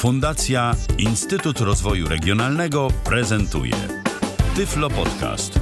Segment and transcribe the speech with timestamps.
[0.00, 3.74] Fundacja Instytut Rozwoju Regionalnego prezentuje
[4.56, 5.60] Tyflo Podcast.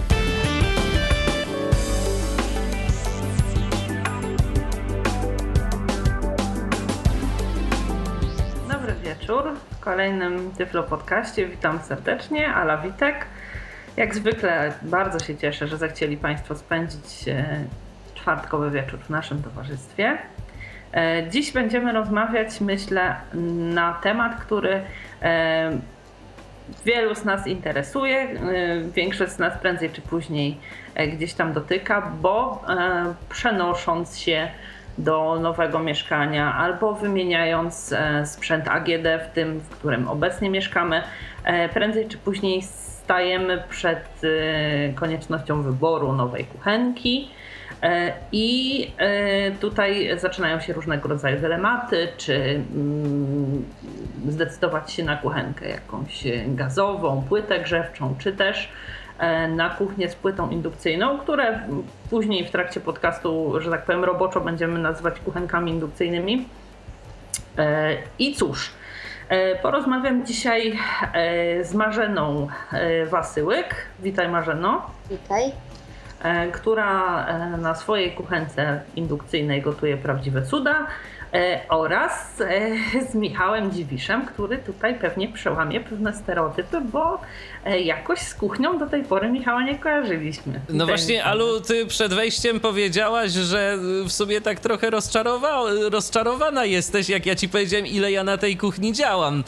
[8.70, 9.42] Dobry wieczór.
[9.70, 13.26] W kolejnym Tyflo Podcaście witam serdecznie, Ala Witek.
[13.96, 17.64] Jak zwykle bardzo się cieszę, że zechcieli Państwo spędzić e,
[18.14, 20.18] czwartkowy wieczór w naszym towarzystwie.
[20.94, 23.16] E, dziś będziemy rozmawiać, myślę,
[23.74, 24.82] na temat, który
[25.22, 25.70] e,
[26.84, 28.28] wielu z nas interesuje.
[28.94, 30.58] Większość z nas prędzej czy później
[31.12, 32.62] gdzieś tam dotyka, bo
[33.28, 34.48] przenosząc się
[34.98, 37.94] do nowego mieszkania albo wymieniając
[38.24, 41.02] sprzęt AGD w tym, w którym obecnie mieszkamy,
[41.74, 44.20] prędzej czy później stajemy przed
[44.94, 47.47] koniecznością wyboru nowej kuchenki E,
[48.32, 52.34] I e, tutaj zaczynają się różnego rodzaju dylematy, czy
[52.74, 53.64] mm,
[54.28, 58.68] zdecydować się na kuchenkę jakąś gazową, płytę grzewczą, czy też
[59.18, 61.60] e, na kuchnię z płytą indukcyjną, które
[62.10, 66.48] później w trakcie podcastu, że tak powiem, roboczo będziemy nazywać kuchenkami indukcyjnymi.
[68.18, 68.72] I cóż,
[69.62, 70.78] porozmawiam dzisiaj
[71.62, 72.48] z Marzeną
[73.10, 73.74] Wasyłyk.
[73.98, 74.90] Witaj Marzeno.
[75.10, 75.52] Witaj.
[76.22, 80.86] E, która e, na swojej kuchence indukcyjnej gotuje prawdziwe cuda
[81.34, 82.36] e, oraz
[83.10, 87.20] z Michałem Dziwiszem, który tutaj pewnie przełamie pewne stereotypy, bo
[87.84, 90.60] jakoś z kuchnią do tej pory Michała nie kojarzyliśmy.
[90.68, 97.08] No właśnie, Alu, ty przed wejściem powiedziałaś, że w sumie tak trochę rozczarowa rozczarowana jesteś,
[97.08, 99.44] jak ja ci powiedziałem, ile ja na tej kuchni działam.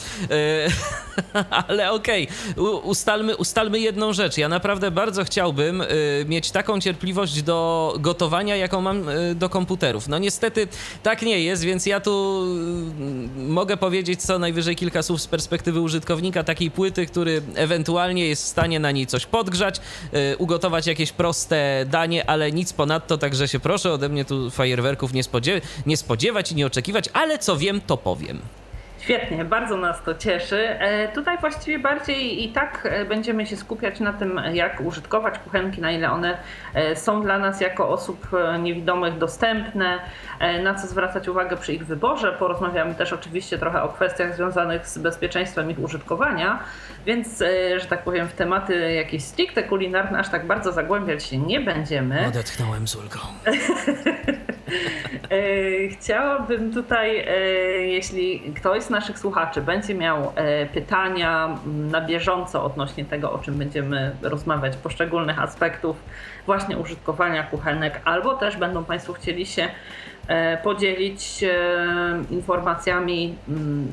[1.68, 2.70] Ale okej, okay.
[2.70, 4.38] ustalmy, ustalmy jedną rzecz.
[4.38, 5.86] Ja naprawdę bardzo chciałbym y,
[6.28, 10.08] mieć taką cierpliwość do gotowania, jaką mam do komputerów.
[10.08, 10.68] No niestety
[11.02, 12.44] tak nie jest, więc ja tu
[13.36, 18.44] y, mogę powiedzieć co najwyżej kilka słów z perspektywy użytkownika takiej płyty, który ewentualnie jest
[18.44, 19.80] w stanie na niej coś podgrzać,
[20.38, 25.22] ugotować jakieś proste danie, ale nic ponadto, także się proszę ode mnie tu fajerwerków nie,
[25.22, 28.40] spodziew nie spodziewać i nie oczekiwać, ale co wiem, to powiem.
[29.00, 30.68] Świetnie, bardzo nas to cieszy.
[30.68, 35.80] E, tutaj właściwie bardziej i tak e, będziemy się skupiać na tym, jak użytkować kuchenki,
[35.80, 36.38] na ile one
[36.74, 38.26] e, są dla nas jako osób
[38.62, 39.98] niewidomych dostępne,
[40.62, 42.32] na co zwracać uwagę przy ich wyborze.
[42.32, 46.58] Porozmawiamy też oczywiście trochę o kwestiach związanych z bezpieczeństwem ich użytkowania,
[47.06, 47.38] więc,
[47.76, 52.26] że tak powiem, w tematy jakieś stricte kulinarne aż tak bardzo zagłębiać się nie będziemy.
[52.26, 53.18] Odetchnąłem z ulgą.
[55.90, 57.26] Chciałabym tutaj,
[57.78, 63.54] jeśli ktoś z naszych słuchaczy będzie miał e, pytania na bieżąco odnośnie tego, o czym
[63.54, 65.96] będziemy rozmawiać, poszczególnych aspektów
[66.46, 69.68] właśnie użytkowania kuchenek, albo też będą Państwo chcieli się
[70.28, 71.48] e, podzielić e,
[72.30, 73.34] informacjami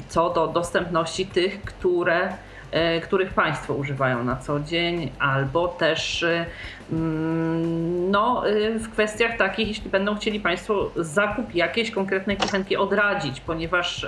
[0.10, 2.30] co do dostępności tych, które
[3.04, 6.26] których Państwo używają na co dzień, albo też
[8.12, 8.44] no,
[8.80, 14.08] w kwestiach takich, jeśli będą chcieli Państwo zakup jakiejś konkretnej kuchenki odradzić, ponieważ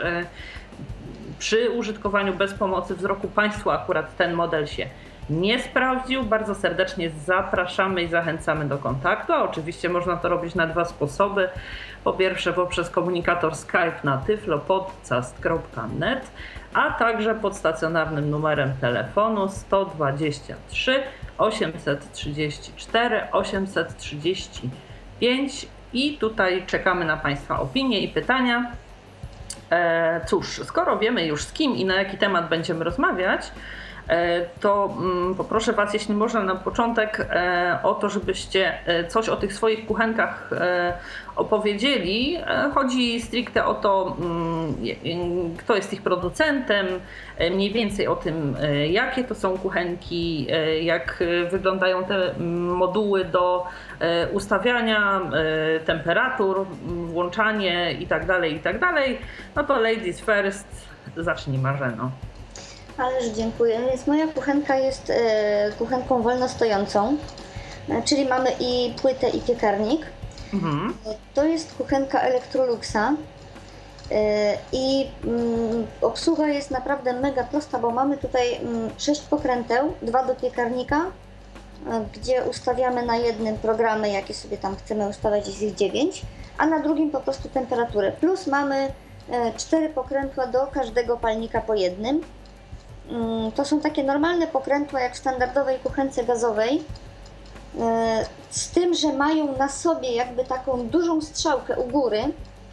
[1.39, 4.85] przy użytkowaniu bez pomocy wzroku państwa akurat ten model się
[5.29, 6.23] nie sprawdził.
[6.23, 9.33] Bardzo serdecznie zapraszamy i zachęcamy do kontaktu.
[9.33, 11.49] A oczywiście można to robić na dwa sposoby.
[12.03, 16.31] Po pierwsze poprzez komunikator Skype na tyflopodcast.net,
[16.73, 21.03] a także pod stacjonarnym numerem telefonu 123
[21.37, 28.71] 834 835 i tutaj czekamy na Państwa opinie i pytania.
[29.71, 33.51] E, cóż, skoro wiemy już z kim i na jaki temat będziemy rozmawiać,
[34.59, 38.73] to mm, poproszę Was, jeśli można na początek, e, o to, żebyście
[39.07, 40.49] coś o tych swoich kuchenkach
[41.35, 42.37] opowiedzieli.
[42.73, 46.87] Chodzi stricte o to, mm, kto jest ich producentem,
[47.51, 48.55] mniej więcej o tym,
[48.89, 50.47] jakie to są kuchenki,
[50.81, 52.33] jak wyglądają te
[52.69, 53.65] moduły do
[54.33, 55.21] ustawiania
[55.85, 58.79] temperatur, włączanie itd., tak itd.
[58.79, 58.95] Tak
[59.55, 60.67] no to ladies first,
[61.17, 62.11] zacznij Marzeno.
[62.99, 63.79] Ależ dziękuję.
[63.89, 65.11] Więc moja kuchenka jest
[65.77, 67.17] kuchenką wolnostojącą,
[68.05, 70.05] czyli mamy i płytę i piekarnik.
[70.53, 70.93] Mhm.
[71.33, 73.15] To jest kuchenka Electroluxa
[74.11, 80.25] e, i mm, obsługa jest naprawdę mega prosta, bo mamy tutaj mm, sześć pokręteł, dwa
[80.25, 81.05] do piekarnika,
[81.87, 86.21] e, gdzie ustawiamy na jednym programy, jakie sobie tam chcemy ustawiać, jest ich dziewięć,
[86.57, 88.11] a na drugim po prostu temperaturę.
[88.11, 88.91] Plus mamy
[89.31, 92.21] e, cztery pokrętła do każdego palnika po jednym.
[93.09, 96.83] Mm, to są takie normalne pokrętła jak w standardowej kuchence gazowej,
[97.77, 102.23] E, z tym, że mają na sobie jakby taką dużą strzałkę u góry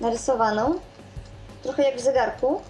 [0.00, 0.74] narysowaną,
[1.62, 2.60] trochę jak w zegarku.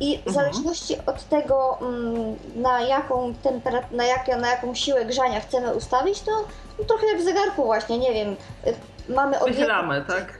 [0.00, 5.40] I w zależności od tego, mm, na jaką temperaturę, na, jak, na jaką siłę grzania
[5.40, 6.30] chcemy ustawić, to
[6.78, 8.74] no, trochę jak w zegarku właśnie, nie wiem, y,
[9.12, 10.38] mamy od Wychylamy, tak?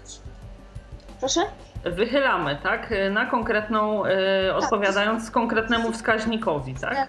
[1.20, 1.40] Proszę?
[1.84, 2.94] Wychylamy, tak?
[3.10, 7.06] Na konkretną, y, odpowiadając konkretnemu wskaźnikowi, tak?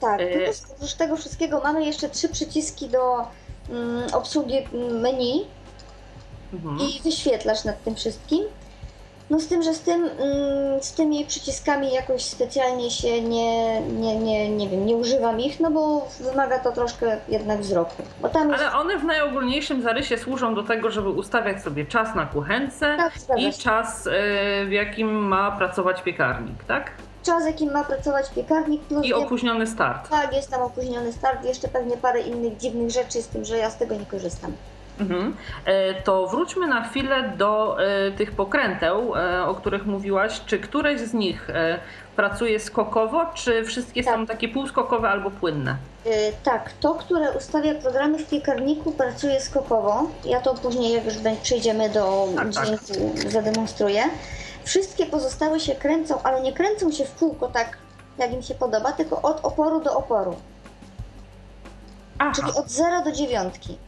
[0.00, 3.26] Tak, Y- plus oprócz tego wszystkiego mamy jeszcze trzy przyciski do
[3.70, 4.54] mm, obsługi
[5.00, 5.44] menu
[6.52, 6.78] Mhm.
[6.80, 8.44] i wyświetlacz nad tym wszystkim.
[9.32, 14.16] No z tym, że z, tym, mm, z tymi przyciskami jakoś specjalnie się nie, nie,
[14.16, 18.02] nie, nie wiem, nie używam ich, no bo wymaga to troszkę jednak wzroku.
[18.20, 22.14] Bo tam jest Ale one w najogólniejszym zarysie służą do tego, żeby ustawiać sobie czas
[22.14, 24.10] na kuchence Tak, i czas, y,
[24.66, 26.90] w jakim ma pracować piekarnik, tak?
[27.22, 30.08] czas, jakim ma pracować piekarnik, plus I opóźniony start.
[30.10, 33.70] tak, jest tam opóźniony start, jeszcze pewnie parę innych dziwnych rzeczy, z tym, że ja
[33.70, 34.52] z tego nie korzystam.
[35.02, 35.36] Mhm.
[35.64, 40.40] E, To wróćmy na chwilę do e, tych pokręteł, e, o których mówiłaś.
[40.46, 41.48] Czy któreś z nich
[42.16, 44.14] pracuje skokowo, czy wszystkie Tak.
[44.14, 45.76] są takie półskokowe albo płynne?
[46.42, 50.02] Tak, to, które ustawia programy w piekarniku, pracuje skokowo.
[50.24, 52.64] Ja to później, jak już przejdziemy do Tak, tak.
[52.64, 54.02] dźwięku, zademonstruję.
[54.64, 57.78] Wszystkie pozostałe się kręcą, ale nie kręcą się w kółko tak,
[58.18, 60.36] jak im się podoba, tylko od oporu do oporu.
[62.18, 63.78] Aha, Czyli od 0 do dziewiątki.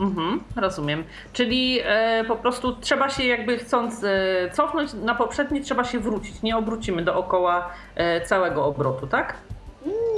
[0.00, 1.04] Mhm, rozumiem.
[1.32, 6.42] Czyli e, po prostu trzeba się jakby chcąc e, cofnąć na poprzedni, trzeba się wrócić.
[6.42, 9.34] Nie obrócimy dookoła e, całego obrotu, tak?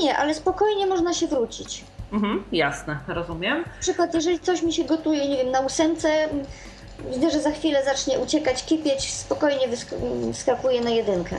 [0.01, 1.85] Nie, ale spokojnie można się wrócić.
[2.13, 3.59] Mhm, jasne, rozumiem.
[3.59, 6.29] Na przykład, jeżeli coś mi się gotuje, nie wiem, na ósemce,
[7.15, 11.37] widzę, że za chwilę zacznie uciekać, kipieć, spokojnie wysk- wskakuję na jedynkę.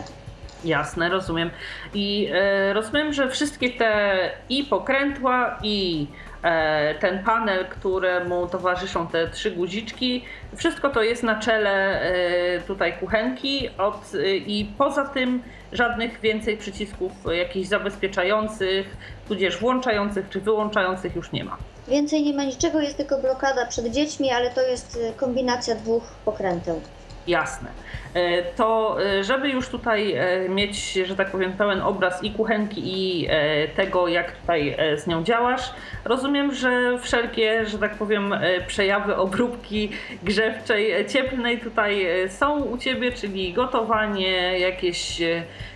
[0.65, 1.49] Jasne, rozumiem.
[1.93, 4.15] I e, rozumiem, że wszystkie te
[4.49, 6.07] i pokrętła, i
[6.99, 10.25] ten panel, któremu towarzyszą te trzy guziczki,
[10.55, 16.57] wszystko to jest na czele e, tutaj kuchenki od, e, i poza tym żadnych więcej
[16.57, 18.97] przycisków e, jakichś zabezpieczających,
[19.27, 21.57] tudzież włączających czy wyłączających już nie ma.
[21.87, 26.81] Więcej nie ma niczego, jest tylko blokada przed dziećmi, ale to jest kombinacja dwóch pokręteł.
[27.27, 27.69] Jasne.
[28.13, 32.81] E, To, e, żeby już tutaj e, mieć, że tak powiem, pełen obraz i kuchenki,
[32.85, 33.27] i
[33.75, 35.73] tego, jak tutaj z nią działasz,
[36.05, 38.35] rozumiem, że wszelkie, że tak powiem,
[38.67, 39.89] przejawy obróbki
[40.23, 45.21] grzewczej, cieplnej tutaj są u ciebie, czyli gotowanie, jakieś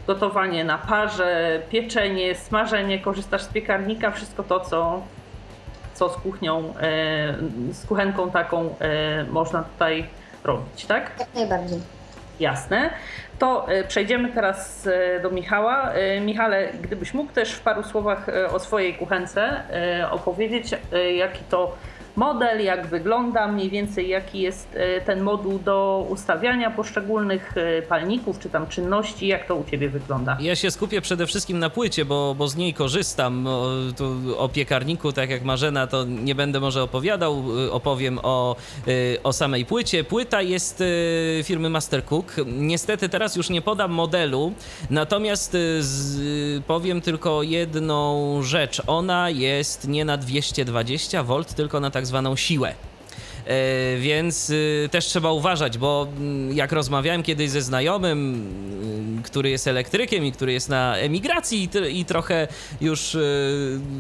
[0.08, 5.02] gotowanie na parze, pieczenie, smażenie, korzystasz z piekarnika, wszystko to, co,
[5.94, 6.74] co z kuchnią,
[7.72, 8.76] z kuchenką taką
[9.30, 10.06] można tutaj
[10.44, 11.12] robić, tak?
[11.20, 11.97] Jak najbardziej.
[12.40, 12.90] Jasne.
[13.40, 15.92] To e, przejdziemy teraz e, do Michała.
[15.92, 19.62] E, Michale, gdybyś mógł też w paru słowach o swojej kuchence
[20.12, 20.76] opowiedzieć,
[21.16, 21.76] jaki to
[22.18, 28.40] model, jak wygląda, mniej więcej jaki jest e, ten moduł do ustawiania poszczególnych e, palników,
[28.40, 30.38] czy tam czynności, jak to u Ciebie wygląda?
[30.40, 33.48] Ja się skupię przede wszystkim na płycie, bo, bo z niej korzystam.
[33.48, 33.68] O,
[33.98, 37.44] tu, o piekarniku, tak jak Marzena, to nie będę może opowiadał.
[37.66, 38.56] Y, Opowiem o,
[39.24, 40.04] o samej płycie.
[40.04, 40.84] Płyta jest
[41.44, 42.36] firmy Mastercook.
[42.46, 44.52] Niestety teraz już nie podam modelu,
[44.90, 48.82] natomiast z, powiem tylko jedną rzecz.
[48.88, 52.74] Ona jest nie na 220 V, tylko na tak zwaną siłę.
[53.48, 58.48] E, Więc y, też trzeba uważać, bo mm, jak rozmawiałem kiedyś ze znajomym,
[59.20, 62.48] y, który jest elektrykiem i który jest na emigracji i, i trochę
[62.82, 63.20] już y,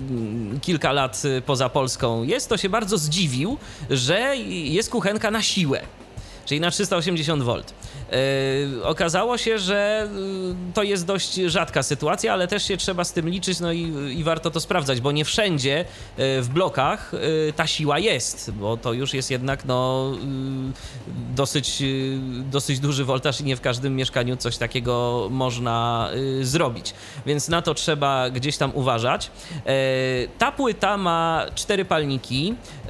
[0.09, 3.57] mm, kilka lat poza Polską jest, to się bardzo zdziwił,
[3.89, 5.81] że jest kuchenka na siłę.
[6.45, 7.63] Czyli na 380 V.
[8.11, 10.07] Yy, okazało się, że
[10.69, 13.81] y, to jest dość rzadka sytuacja, ale też się trzeba z tym liczyć, no i,
[14.17, 18.77] i warto to sprawdzać, bo nie wszędzie y, w blokach y, ta siła jest, bo
[18.77, 22.19] to już jest jednak no, y, dosyć, y,
[22.51, 26.09] dosyć duży woltaż i nie w każdym mieszkaniu coś takiego można
[26.41, 26.93] zrobić.
[27.25, 29.31] Więc na to trzeba gdzieś tam uważać.
[29.65, 29.71] E,
[30.37, 32.55] Ta płyta ma cztery palniki.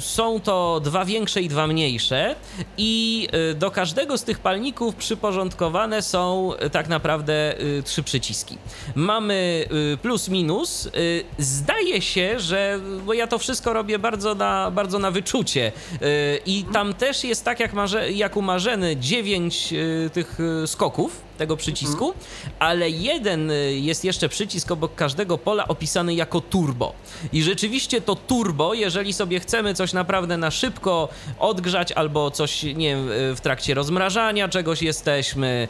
[0.00, 2.34] Są to dwa większe i dwa mniejsze.
[2.78, 8.58] I e, do każdego z tych palników przyporządkowane są e, tak naprawdę e, trzy przyciski.
[8.94, 10.86] Mamy e, plus minus.
[10.86, 10.90] E,
[11.38, 15.72] Zdaje się, że bo ja to wszystko robię bardzo na, bardzo na wyczucie.
[16.02, 21.31] E, I tam też jest tak jak, Marze, jak u Marzeny dziewięć e, tych skoków
[21.38, 22.14] tego przycisku,
[22.58, 26.92] ale jeden y, jest jeszcze przycisk obok każdego pola opisany jako turbo.
[27.32, 31.08] I rzeczywiście to turbo, jeżeli sobie chcemy coś naprawdę na szybko
[31.38, 35.68] odgrzać albo coś nie wiem, w trakcie rozmrażania czegoś jesteśmy,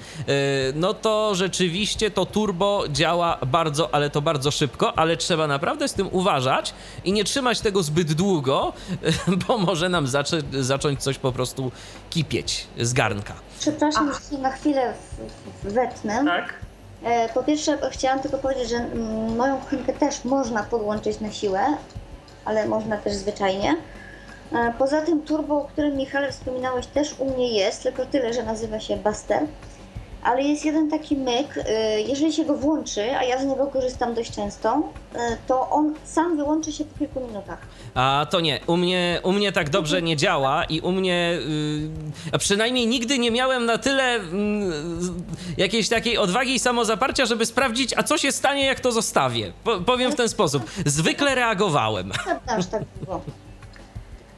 [0.75, 5.95] no to rzeczywiście to turbo działa bardzo, ale to bardzo szybko, ale trzeba naprawdę z
[5.95, 8.73] tym uważać i nie trzymać tego zbyt długo,
[9.49, 10.07] bo może nam
[10.53, 11.73] zacząć coś po prostu
[12.13, 13.35] kipieć z garnka.
[13.59, 14.95] Przepraszam, że się na chwilę
[15.63, 16.25] wetnę.
[16.25, 16.55] Tak.
[17.05, 18.89] E, po pierwsze, chciałam tylko powiedzieć, że
[19.37, 21.61] moją kuchenkę też można podłączyć na siłę,
[22.45, 23.77] ale można też zwyczajnie.
[24.53, 28.43] E, poza tym turbo, o którym Michale wspominałeś, też u mnie jest, tylko tyle, że
[28.43, 29.43] nazywa się Buster
[30.23, 31.63] ale jest jeden taki myk, y,
[32.09, 34.83] jeżeli się go włączy, a ja z niego korzystam dość często,
[35.15, 37.59] y, to on sam wyłączy się po kilku minutach.
[37.95, 41.39] A to nie, u mnie, u mnie tak dobrze nie działa i u mnie
[42.33, 44.23] yy, przynajmniej nigdy nie miałem na tyle yy,
[45.57, 49.53] jakiejś takiej odwagi i samozaparcia, żeby sprawdzić, a co się stanie, jak to zostawię.
[49.65, 50.63] Po, powiem w ten sposób.
[50.87, 52.13] Zwykle reagowałem.
[52.47, 53.21] Aż tak było.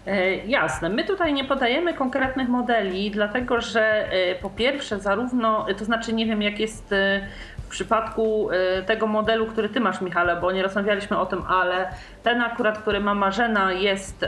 [0.06, 0.88] E, jasne.
[0.88, 6.26] My tutaj nie podajemy konkretnych modeli, dlatego że e, po pierwsze, zarówno, to znaczy nie
[6.26, 7.26] wiem, jak jest e,
[7.58, 8.49] w przypadku
[8.87, 11.88] tego modelu, który ty masz, Michale, bo nie rozmawialiśmy o tym, ale
[12.23, 14.26] ten akurat, który ma Marzena, jest.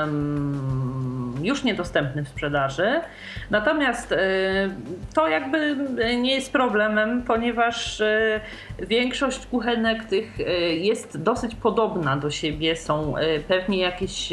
[0.00, 1.15] Um,
[1.46, 3.00] już niedostępny w sprzedaży.
[3.50, 4.16] Natomiast y,
[5.14, 5.76] to jakby
[6.16, 8.40] nie jest problemem, ponieważ y,
[8.78, 12.76] większość kuchenek tych y, jest dosyć podobna do siebie.
[12.76, 13.14] Są
[13.48, 14.32] pewnie jakieś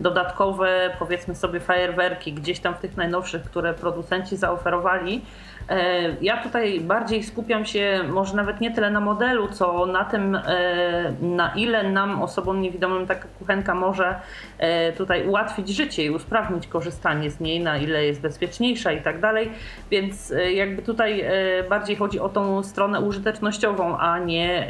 [0.00, 5.22] dodatkowe, powiedzmy sobie, fajerwerki gdzieś tam w tych najnowszych, które producenci zaoferowali.
[5.68, 10.34] E, ja tutaj bardziej skupiam się może nawet nie tyle na modelu, co na tym,
[10.34, 10.42] e,
[11.20, 14.14] na ile nam, osobom niewidomym, taka kuchenka może
[14.58, 19.20] e, tutaj ułatwić życie i usprawnić korzystanie z niej, na ile jest bezpieczniejsza i tak
[19.20, 19.50] dalej.
[19.90, 21.24] Więc jakby tutaj
[21.68, 24.68] bardziej chodzi o tą stronę użytecznościową, a nie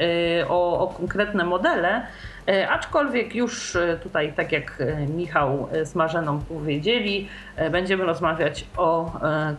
[0.49, 2.07] o, o konkretne modele.
[2.49, 7.29] E, aczkolwiek już e, tutaj, tak jak e, Michał z Marzeną powiedzieli,
[7.71, 9.13] będziemy rozmawiać o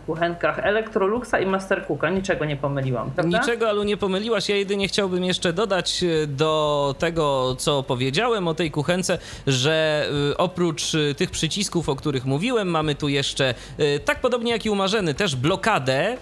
[0.06, 2.10] kuchenkach Electroluxa i Mastercooka.
[2.10, 3.38] Niczego nie pomyliłam, prawda?
[3.38, 4.48] Niczego, Alu, nie pomyliłaś.
[4.48, 11.30] Ja jedynie chciałbym jeszcze dodać do tego, co powiedziałem o tej kuchence, że oprócz tych
[11.30, 13.54] przycisków, o których mówiłem, mamy tu jeszcze,
[14.04, 16.16] tak podobnie jak i u Marzeny, też blokadę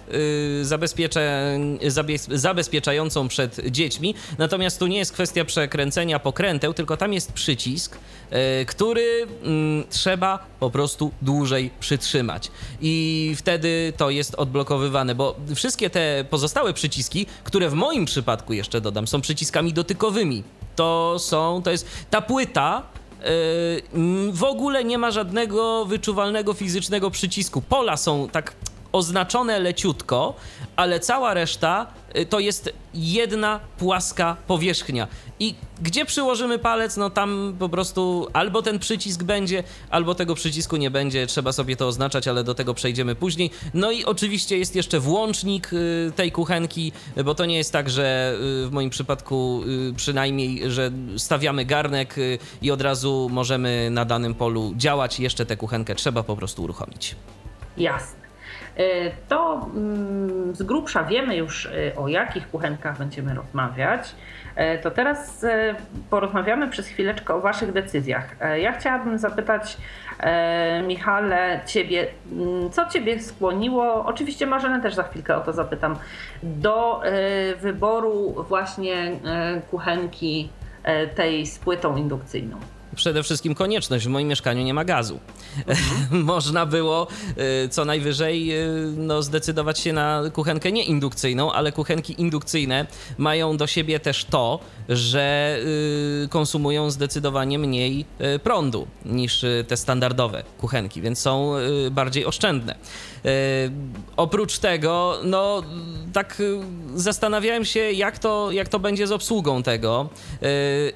[2.29, 4.15] zabezpieczającą przed dziećmi.
[4.37, 7.97] Natomiast tu nie jest kwestia przekręcenia pokrętła, tylko tam jest przycisk,
[8.29, 12.51] e, który mm, trzeba po prostu dłużej przytrzymać.
[12.81, 18.81] I wtedy to jest odblokowywane, bo wszystkie te pozostałe przyciski, które w moim przypadku jeszcze
[18.81, 20.43] dodam, są przyciskami dotykowymi.
[20.75, 22.81] To są, to jest ta płyta,
[23.19, 23.25] e,
[24.31, 27.61] w ogóle nie ma żadnego wyczuwalnego fizycznego przycisku.
[27.61, 28.53] Pola są tak
[28.95, 30.33] oznaczone leciutko,
[30.75, 31.87] ale cała reszta
[32.17, 35.07] y, to jest jedna płaska powierzchnia.
[35.39, 40.77] I gdzie przyłożymy palec, no tam po prostu albo ten przycisk będzie, albo tego przycisku
[40.77, 41.27] nie będzie.
[41.27, 43.51] Trzeba sobie to oznaczać, ale do tego przejdziemy później.
[43.73, 46.91] No i oczywiście jest jeszcze włącznik y, tej kuchenki,
[47.25, 49.63] bo to nie jest tak, że y, w moim przypadku
[49.95, 52.15] przynajmniej, że stawiamy garnek
[52.61, 55.19] i od razu możemy na danym polu działać.
[55.19, 57.15] Jeszcze tę kuchenkę trzeba po prostu uruchomić.
[57.77, 58.24] Jasne.
[58.77, 64.15] E, to mm, z grubsza wiemy już e, o jakich kuchenkach będziemy rozmawiać.
[64.55, 65.45] E, to teraz
[66.09, 68.35] porozmawiamy przez chwileczkę o Waszych decyzjach.
[68.61, 69.77] Ja chciałabym zapytać
[70.87, 75.95] Michale, Ciebie, mm, co Ciebie skłoniło, oczywiście Marzenę też za chwilkę o to zapytam,
[76.43, 77.01] do
[77.57, 79.11] wyboru właśnie
[79.71, 80.49] kuchenki
[81.15, 82.57] tej z płytą indukcyjną?
[82.95, 84.05] Przede wszystkim konieczność.
[84.05, 85.19] W moim mieszkaniu nie ma gazu.
[85.67, 86.23] Mhm.
[86.35, 87.07] Można było
[87.65, 92.85] y, co najwyżej y, no, zdecydować się na kuchenkę nieindukcyjną, ale kuchenki indukcyjne
[93.17, 94.59] mają do siebie też to,
[94.89, 95.57] że
[96.23, 98.05] y, konsumują zdecydowanie mniej
[98.43, 101.53] prądu niż te standardowe kuchenki, więc są
[101.91, 102.75] bardziej oszczędne.
[104.17, 105.63] Oprócz tego, no
[106.13, 106.41] tak
[106.95, 110.09] zastanawiałem się, jak to, jak to będzie z obsługą tego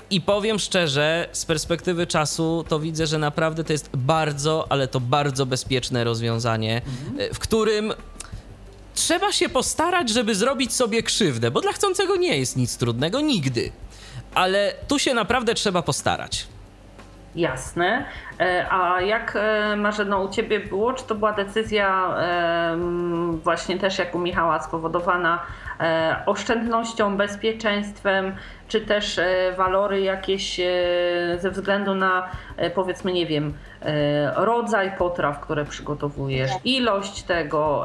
[0.10, 4.88] i powiem szczerze, z perspektywy perspektywy czasu to widzę, że naprawdę to jest bardzo, ale
[4.88, 7.34] to bardzo bezpieczne rozwiązanie, mhm.
[7.34, 7.94] w którym
[8.96, 13.72] trzeba się postarać, żeby zrobić sobie krzywdę, bo dla chcącego nie jest nic trudnego nigdy.
[14.34, 16.48] Ale tu się naprawdę trzeba postarać.
[17.36, 18.06] Jasne.
[18.40, 20.94] E, a jak e, Marzeno u Ciebie było?
[20.94, 22.16] Czy to była decyzja
[23.44, 25.40] właśnie też jak u Michała spowodowana
[25.80, 28.36] e, oszczędnością, bezpieczeństwem,
[28.68, 29.20] czy też
[29.58, 30.60] walory jakieś
[31.40, 32.30] ze względu na
[32.76, 33.54] powiedzmy, nie wiem,
[34.36, 37.84] rodzaj potraw, które przygotowujesz, ilość tego,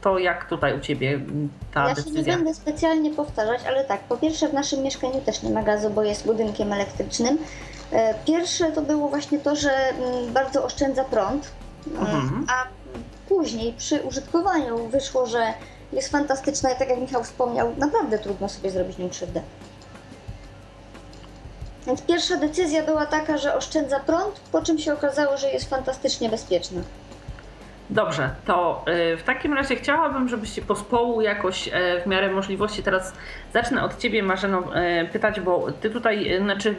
[0.00, 1.20] to jak tutaj u Ciebie
[1.74, 2.18] ta ja decyzja?
[2.18, 5.50] Ja się nie będę specjalnie powtarzać, ale tak, po pierwsze w naszym mieszkaniu też nie
[5.50, 7.38] ma gazu, bo jest budynkiem elektrycznym.
[7.92, 11.50] E, pierwsze to było właśnie to, że mm, bardzo oszczędza prąd.
[11.86, 12.46] Mhm.
[12.48, 12.64] A
[13.28, 15.54] później przy użytkowaniu wyszło, że
[15.92, 19.42] jest fantastyczna i tak jak Michał wspomniał, naprawdę trudno sobie zrobić nią krzywdę.
[21.86, 26.28] Więc pierwsza decyzja była taka, że oszczędza prąd, po czym się okazało, że jest fantastycznie
[26.28, 26.80] bezpieczna.
[27.90, 33.14] Dobrze, to y, w takim razie chciałabym, żebyście pospołu jakoś e, w miarę możliwości teraz
[33.52, 36.74] zacznę od ciebie Marzeno e, pytać, bo ty tutaj, znaczy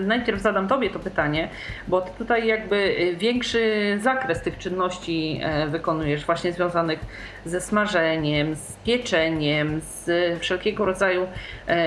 [0.00, 1.48] najpierw zadam tobie to pytanie,
[1.88, 7.00] bo ty tutaj jakby większy zakres tych czynności wykonujesz właśnie związanych
[7.44, 11.26] ze smażeniem, z pieczeniem, z wszelkiego rodzaju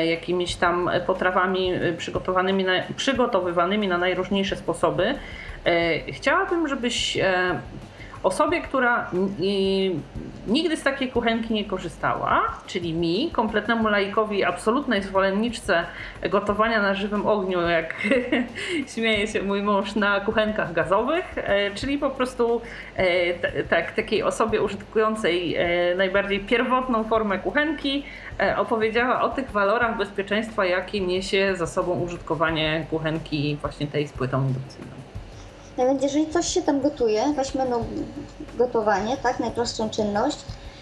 [0.05, 5.15] jakimiś tam potrawami przygotowanymi na, przygotowywanymi na najróżniejsze sposoby.
[6.12, 7.17] Chciałabym, żebyś
[8.25, 9.12] osobie, która
[10.48, 15.84] nigdy z takiej kuchenki nie korzystała, czyli mi, kompletnemu laikowi, absolutnej zwolenniczce
[16.29, 17.96] gotowania na żywym ogniu, jak
[18.96, 22.62] śmieje się mój mąż, na kuchenkach gazowych, e, czyli po prostu
[22.96, 28.03] e, tak, takiej osobie użytkującej e, najbardziej pierwotną formę kuchenki,
[28.58, 34.48] opowiedziała o tych walorach bezpieczeństwa, jakie niesie za sobą użytkowanie kuchenki właśnie tej z płytą
[34.48, 35.05] indukcyjną.
[35.77, 37.79] Więc jeżeli coś się tam gotuje, weźmy no
[38.58, 40.38] gotowanie, tak, najprostszą czynność,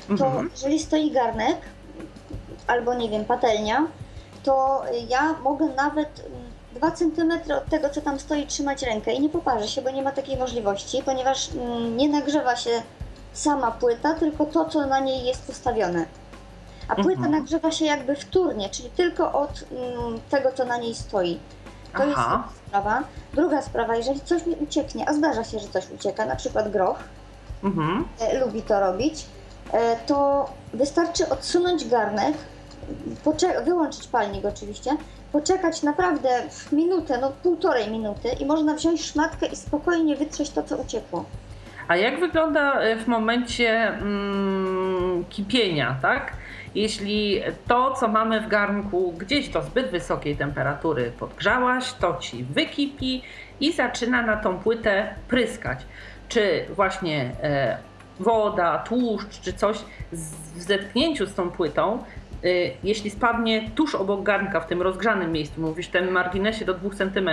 [0.08, 0.50] to mhm.
[0.52, 1.58] jeżeli stoi garnek
[2.68, 3.88] albo nie wiem, patelnia,
[4.44, 6.26] to ja mogę nawet
[6.76, 10.02] 2 cm od tego, co tam stoi, trzymać rękę i nie poparzy się, bo nie
[10.02, 12.82] ma takiej możliwości, ponieważ mm, nie nagrzewa się
[13.34, 16.06] sama płyta, tylko to, co na niej jest postawione.
[16.88, 17.32] A płyta mhm.
[17.32, 21.40] nagrzewa się jakby wtórnie, czyli tylko od mm, tego, co na niej stoi.
[21.98, 22.44] To Aha.
[22.48, 23.04] jest sprawa.
[23.34, 27.00] Druga sprawa, jeżeli coś mi ucieknie, a zdarza się, że coś ucieka, na przykład groch,
[27.64, 28.06] mhm.
[28.20, 29.26] e, lubi to robić,
[29.74, 32.34] e, to wystarczy odsunąć garnek,
[33.66, 34.92] wyłączyć palnik oczywiście,
[35.32, 36.30] poczekać naprawdę
[36.72, 41.26] minutę, no półtorej minuty i można wziąć szmatkę i spokojnie wytrzeć to, co uciekło.
[41.88, 46.34] A jak wygląda e, w momencie mm, kipienia, tak?
[46.76, 53.22] Jeśli to, co mamy w garnku, gdzieś do zbyt wysokiej temperatury podgrzałaś, to ci wykipi
[53.60, 55.86] i zaczyna na tą płytę pryskać.
[56.30, 57.78] Czy właśnie e,
[58.20, 59.78] woda, tłuszcz, czy coś
[60.12, 62.00] w zetknięciu z tą płytą
[62.46, 66.90] Y, jeśli spadnie tuż obok garnka, w tym rozgrzanym miejscu, mówisz, tym marginesie do 2
[66.90, 67.30] cm,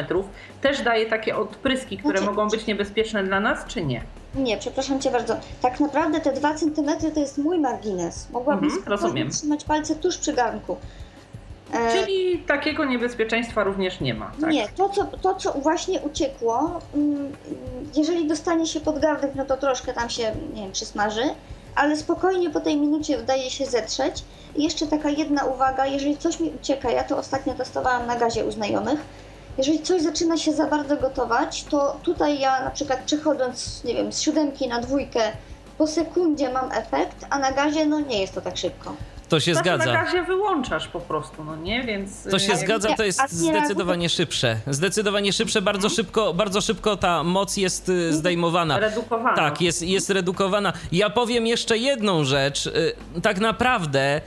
[0.61, 4.03] też daje takie odpryski, które znaczy, mogą być niebezpieczne dla nas, czy nie?
[4.35, 5.37] Nie, przepraszam Cię bardzo.
[5.63, 8.31] Tak naprawdę te 2 cm to jest mój margines.
[8.31, 10.77] Mogłabym mhm, trzymać palce tuż przy garnku.
[11.73, 14.33] E, Czyli takiego niebezpieczeństwa również nie ma.
[14.41, 14.51] Tak?
[14.51, 17.33] Nie, to co, to co właśnie uciekło, mm,
[17.97, 21.23] jeżeli dostanie się pod garnek, no to troszkę tam się, nie wiem, przysmaży,
[21.75, 24.25] ale spokojnie po tej minucie udaje się zetrzeć.
[24.57, 28.45] I jeszcze taka jedna uwaga, jeżeli coś mi ucieka, ja to ostatnio testowałam na gazie
[28.45, 29.01] u znajomych,
[29.59, 34.13] jeżeli coś zaczyna się za bardzo gotować, to tutaj ja na przykład przechodząc, nie wiem,
[34.13, 35.21] z siódemki na dwójkę
[35.79, 38.97] po sekundzie mam efekt, a na gazie no nie jest to tak szybko.
[39.29, 39.93] To się zgadza.
[39.93, 42.25] Na gazie wyłączasz po prostu, no nie, więc...
[42.31, 44.57] To się zgadza, to jest zdecydowanie szybsze.
[44.67, 45.95] Zdecydowanie szybsze, bardzo mhm.
[45.95, 48.15] szybko, bardzo szybko ta moc jest y, mhm.
[48.15, 48.79] zdejmowana.
[48.79, 49.37] Redukowana.
[49.37, 50.73] Tak, jest, jest redukowana.
[50.93, 52.67] Ja powiem jeszcze jedną rzecz.
[52.67, 54.21] Y, tak naprawdę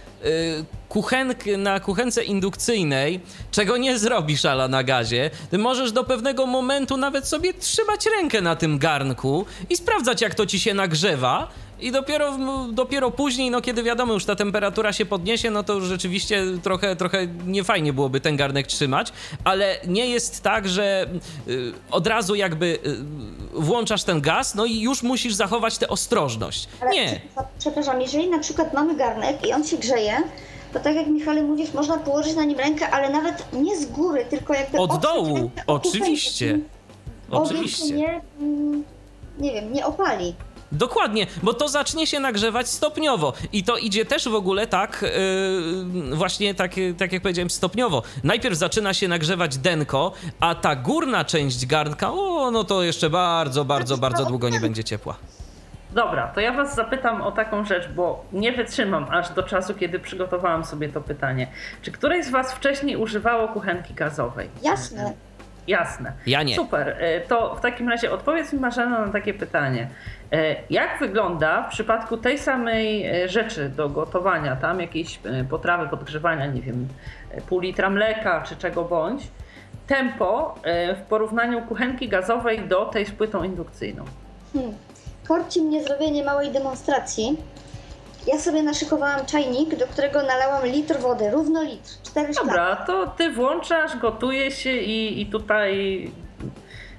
[0.94, 3.20] kuchenk, na kuchence indukcyjnej,
[3.52, 8.42] czego nie zrobisz ala na gazie, ty możesz do pewnego momentu nawet sobie trzymać rękę
[8.42, 11.48] na tym garnku i sprawdzać, jak to ci się nagrzewa
[11.80, 12.38] i dopiero,
[12.72, 16.96] dopiero później, no kiedy wiadomo, już ta temperatura się podniesie, no to już rzeczywiście trochę,
[16.96, 21.08] trochę niefajnie byłoby ten garnek trzymać, ale nie jest tak, że
[21.48, 22.98] y, od razu jakby y,
[23.54, 26.68] włączasz ten gaz, no i już musisz zachować tę ostrożność.
[26.82, 27.22] Ale nie.
[27.60, 30.24] Przepraszam, jeżeli na przykład mamy garnek i on się grzeje,
[30.74, 34.26] to tak jak Michale mówisz, można położyć na nim rękę, ale nawet nie z góry,
[34.30, 35.52] tylko jakby od dołu.
[35.68, 36.60] Oczywiście.
[37.32, 37.94] Oczywiście.
[37.94, 38.84] Nie, mm,
[39.40, 40.36] nie wiem, nie opali.
[40.72, 45.06] Dokładnie, bo to zacznie się nagrzewać stopniowo i to idzie też w ogóle tak,
[46.10, 48.04] yy, właśnie tak, tak jak powiedziałem, stopniowo.
[48.24, 53.66] Najpierw zaczyna się nagrzewać denko, a ta górna część garnka, o, no to jeszcze bardzo,
[53.66, 55.16] bardzo, bardzo długo nie będzie ciepła.
[55.94, 60.00] Dobra, to ja Was zapytam o taką rzecz, bo nie wytrzymam aż do czasu, kiedy
[60.00, 61.48] przygotowałam sobie to pytanie.
[61.82, 64.50] Czy któreś z Was wcześniej używało kuchenki gazowej?
[64.64, 65.14] Jasne.
[65.68, 66.12] Jasne.
[66.28, 66.56] Ja nie.
[66.56, 67.04] Super.
[67.04, 69.88] Y, to w takim razie odpowiedz mi Marzena na takie pytanie.
[70.34, 75.88] E, jak wygląda w przypadku tej samej e, rzeczy do gotowania, tam jakiejś e, potrawy
[75.88, 76.88] podgrzewania, nie wiem,
[77.50, 79.28] pół litra mleka czy czego bądź,
[79.88, 80.56] tempo
[80.96, 84.06] w porównaniu kuchenki gazowej do tej z płytą indukcyjną?
[84.54, 84.74] Hmm.
[85.28, 87.38] Korci mnie zrobienie małej demonstracji.
[88.28, 93.32] Ja sobie naszykowałam czajnik, do którego nalałam litr wody, równo litr, cztery Dobra, to ty
[93.32, 96.12] włączasz, gotuje się i, i tutaj...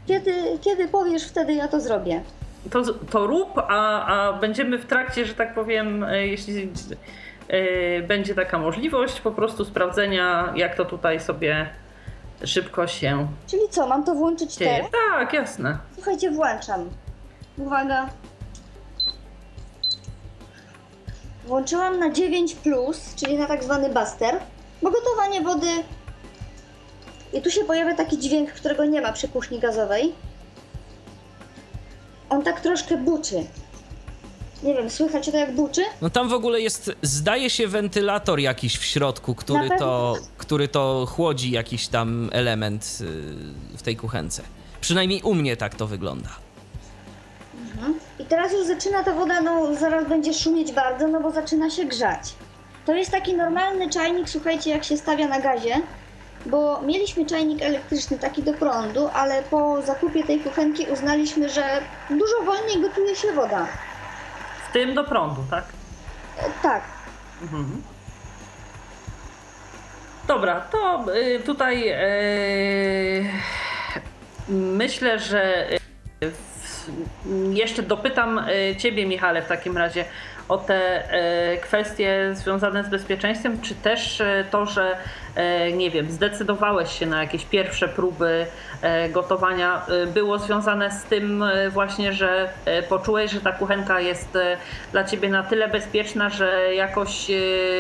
[0.06, 2.22] Kiedy, kiedy powiesz, wtedy ja to zrobię.
[2.70, 6.72] to, to rób, a, a będziemy w trakcie, że tak powiem, e, jeśli
[7.48, 11.68] e, będzie taka możliwość, po prostu sprawdzenia, jak to tutaj sobie
[12.44, 14.86] szybko się Czyli co, mam to włączyć teraz?
[15.10, 15.78] Tak, jasne.
[15.94, 16.90] Słuchajcie, włączam.
[17.58, 18.10] Uwaga.
[21.46, 22.56] Włączyłam na 9,
[23.16, 24.40] czyli na tak zwany buster,
[24.82, 25.84] bo gotowanie wody.
[27.32, 30.12] I tu się pojawia taki dźwięk, którego nie ma przy kuchni gazowej.
[32.30, 33.46] On tak troszkę buczy.
[34.62, 35.82] Nie wiem, słychać to jak buczy?
[36.02, 41.06] No tam w ogóle jest, zdaje się, wentylator jakiś w środku, który to, który to
[41.10, 44.42] chłodzi jakiś tam element y, w tej kuchence.
[44.80, 46.43] Przynajmniej u mnie tak to wygląda.
[48.24, 51.84] I teraz już zaczyna ta woda, no zaraz będzie szumieć bardzo, no bo zaczyna się
[51.84, 52.34] grzać.
[52.86, 55.74] To jest taki normalny czajnik, słuchajcie, jak się stawia na gazie,
[56.46, 62.42] bo mieliśmy czajnik elektryczny taki do prądu, ale po zakupie tej kuchenki uznaliśmy, że dużo
[62.44, 63.66] wolniej gotuje się woda.
[64.68, 65.64] W tym do prądu, tak?
[66.38, 66.82] E, tak,
[67.42, 67.82] Mhm.
[70.28, 73.30] Dobra, to y, tutaj y,
[74.48, 75.70] myślę, że
[76.22, 76.32] y,
[77.52, 80.04] jeszcze dopytam y, Ciebie, Michale, w takim razie
[80.48, 81.02] o te
[81.52, 84.96] y, kwestie związane z bezpieczeństwem, czy też y, to, że
[85.76, 88.46] nie wiem, zdecydowałeś się na jakieś pierwsze próby
[89.10, 92.48] gotowania, było związane z tym właśnie, że
[92.88, 94.38] poczułeś, że ta kuchenka jest
[94.92, 97.26] dla Ciebie na tyle bezpieczna, że jakoś,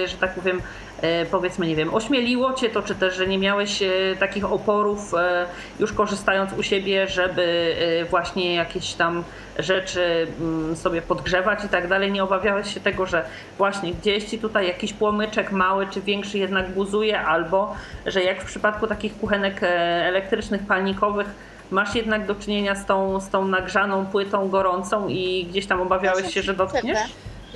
[0.06, 0.93] że tak powiem, e,
[1.30, 3.88] powiedzmy, nie wiem, ośmieliło cię to, czy też, że nie miałeś e,
[4.18, 5.46] takich oporów e,
[5.80, 9.24] już korzystając u siebie, żeby e, właśnie jakieś tam
[9.58, 12.12] rzeczy mm, sobie podgrzewać i tak dalej.
[12.12, 13.24] Nie obawiałeś się tego, że
[13.58, 17.74] właśnie gdzieś ci tutaj jakiś płomyczek mały czy większy jednak buzuje, albo
[18.06, 19.66] że jak w przypadku takich kuchenek e,
[20.06, 21.26] elektrycznych, palnikowych,
[21.70, 26.34] masz jednak do czynienia z tą, z tą nagrzaną płytą gorącą i gdzieś tam obawiałeś
[26.34, 26.98] się, że dotkniesz?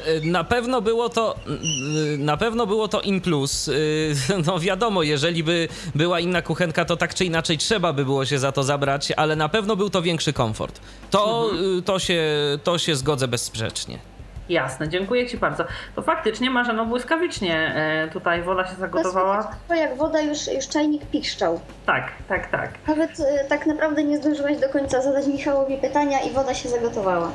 [0.07, 1.35] Y, Na pewno było to,
[2.15, 3.69] y, na pewno było to in plus.
[3.69, 4.15] Y,
[4.47, 8.39] No wiadomo, jeżeli by była inna kuchenka, to tak czy inaczej trzeba by było się
[8.39, 10.81] za to zabrać, ale na pewno był to większy komfort.
[11.11, 12.23] To, y, to, się,
[12.65, 13.99] to się zgodzę bezsprzecznie.
[14.49, 15.65] Jasne, dziękuję Ci bardzo.
[15.97, 19.51] To faktycznie Marzeno błyskawicznie e, tutaj woda się to zagotowała.
[19.69, 21.61] to jak woda już, już czajnik piszczał.
[21.87, 22.71] Tak, tak, tak.
[22.87, 27.31] Nawet e, tak naprawdę nie zdążyłaś do końca zadać Michałowi pytania i woda się zagotowała.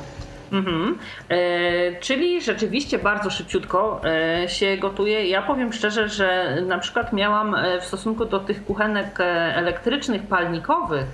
[0.54, 0.98] Mhm.
[1.28, 5.28] E, czyli rzeczywiście bardzo szybciutko e, się gotuje.
[5.28, 9.24] Ja powiem szczerze, że na przykład miałam e, w stosunku do tych kuchenek e,
[9.56, 11.06] elektrycznych, palnikowych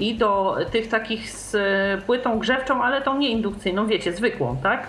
[0.00, 1.56] i do tych takich z
[2.04, 4.86] płytą grzewczą, ale tą nie indukcyjną, wiecie, zwykłą, tak?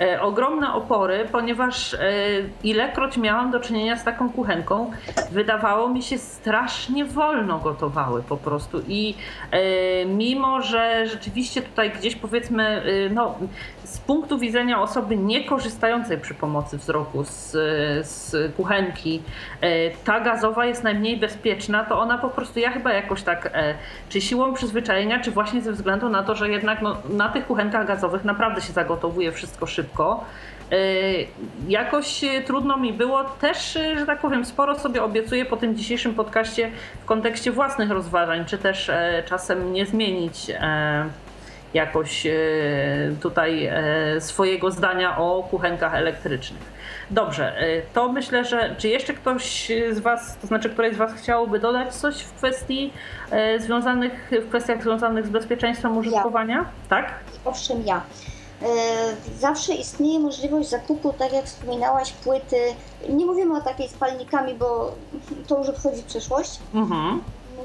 [0.00, 1.98] E, ogromne opory, ponieważ e,
[2.64, 4.90] ilekroć miałam do czynienia z taką kuchenką,
[5.30, 9.14] wydawało mi się strasznie wolno gotowały po prostu i
[9.50, 13.34] e, mimo, że rzeczywiście tutaj gdzieś powiedzmy, e, no
[13.96, 17.50] z punktu widzenia osoby nie korzystającej przy pomocy wzroku z,
[18.06, 19.22] z kuchenki,
[19.60, 23.74] e, ta gazowa jest najmniej bezpieczna, to ona po prostu, ja chyba jakoś tak, e,
[24.08, 27.86] czy siłą przyzwyczajenia, czy właśnie ze względu na to, że jednak no, na tych kuchenkach
[27.86, 30.24] gazowych naprawdę się zagotowuje wszystko szybko,
[30.72, 30.76] e,
[31.68, 36.70] jakoś trudno mi było też, że tak powiem, sporo sobie obiecuję po tym dzisiejszym podcaście
[37.02, 38.90] w kontekście własnych rozważań, czy też
[39.26, 40.50] czasem nie zmienić
[41.76, 42.32] jakoś e,
[43.20, 46.76] tutaj e, swojego zdania o kuchenkach elektrycznych.
[47.10, 51.12] Dobrze, e, to myślę, że czy jeszcze ktoś z Was, to znaczy któreś z Was
[51.12, 52.92] chciałoby dodać coś w kwestii
[53.58, 56.64] związanych, w kwestiach związanych z bezpieczeństwem użytkowania?
[56.88, 57.14] Tak?
[57.44, 58.00] Owszem, ja.
[59.38, 62.56] Zawsze istnieje możliwość zakupu, tak jak wspominałaś, płyty.
[63.08, 64.92] Nie mówimy o takiej z palnikami, bo
[65.46, 66.60] to już odchodzi w przeszłość.
[66.74, 67.20] Mhm.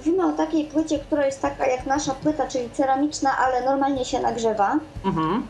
[0.05, 4.19] Mówimy o takiej płycie, która jest taka jak nasza płyta, czyli ceramiczna, ale normalnie się
[4.19, 4.79] nagrzewa.
[5.05, 5.47] Mhm.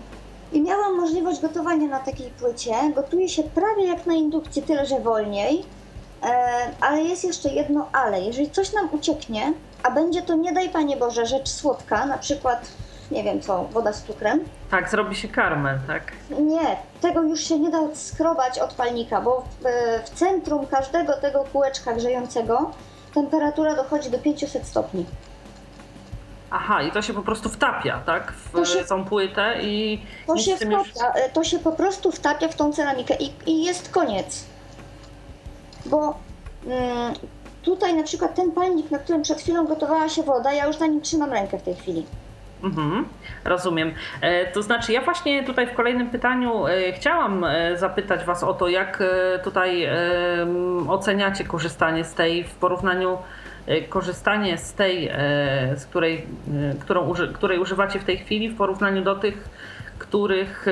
[0.53, 2.73] I miałam możliwość gotowania na takiej płycie.
[2.95, 5.65] Gotuje się prawie jak na indukcji, tyle że wolniej.
[6.23, 6.27] E,
[6.81, 8.21] ale jest jeszcze jedno ale.
[8.21, 12.67] Jeżeli coś nam ucieknie, a będzie to nie daj Panie Boże rzecz słodka, na przykład,
[13.11, 14.39] nie wiem co, woda z cukrem,
[14.71, 16.11] Tak, zrobi się karmel, tak?
[16.39, 19.63] Nie, tego już się nie da odskrobać od palnika, bo w,
[20.05, 22.71] w centrum każdego tego kółeczka grzejącego
[23.13, 25.05] temperatura dochodzi do 500 stopni.
[26.51, 28.31] Aha, i to się po prostu wtapia, tak?
[28.31, 30.87] W To się- tą płytę i To się, tym już...
[30.89, 34.43] wtapia, e, to się po prostu wtapia w tą ceramikę i, i jest koniec.
[35.85, 36.13] Bo
[36.65, 37.13] mm,
[37.63, 40.87] tutaj na przykład ten palnik, na którym przed chwilą gotowała się woda, ja już na
[40.87, 42.05] nim trzymam rękę w tej chwili.
[42.63, 43.05] Mhm,
[43.43, 43.93] rozumiem.
[44.21, 48.53] E, to znaczy, ja właśnie tutaj w kolejnym pytaniu e, chciałam e, zapytać Was o
[48.53, 49.03] to, jak
[49.43, 49.87] tutaj
[50.87, 53.17] oceniacie korzystanie z tej w porównaniu
[53.89, 55.09] korzystanie z tej,
[55.75, 56.25] z której,
[56.79, 59.49] którą, której używacie w tej chwili w porównaniu do tych
[59.99, 60.65] których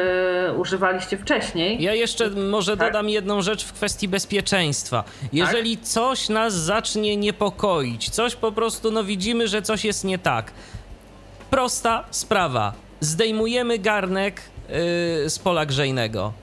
[0.58, 1.84] używaliście wcześniej.
[1.84, 2.88] Ja jeszcze może tak?
[2.88, 5.04] dodam jedną rzecz w kwestii bezpieczeństwa.
[5.34, 5.86] Jeżeli tak?
[5.86, 10.52] coś nas zacznie niepokoić, coś po prostu, no widzimy, że coś jest nie tak.
[11.50, 12.74] Prosta sprawa.
[13.02, 16.34] Zdejmujemy garnek yy, z pola grzejnego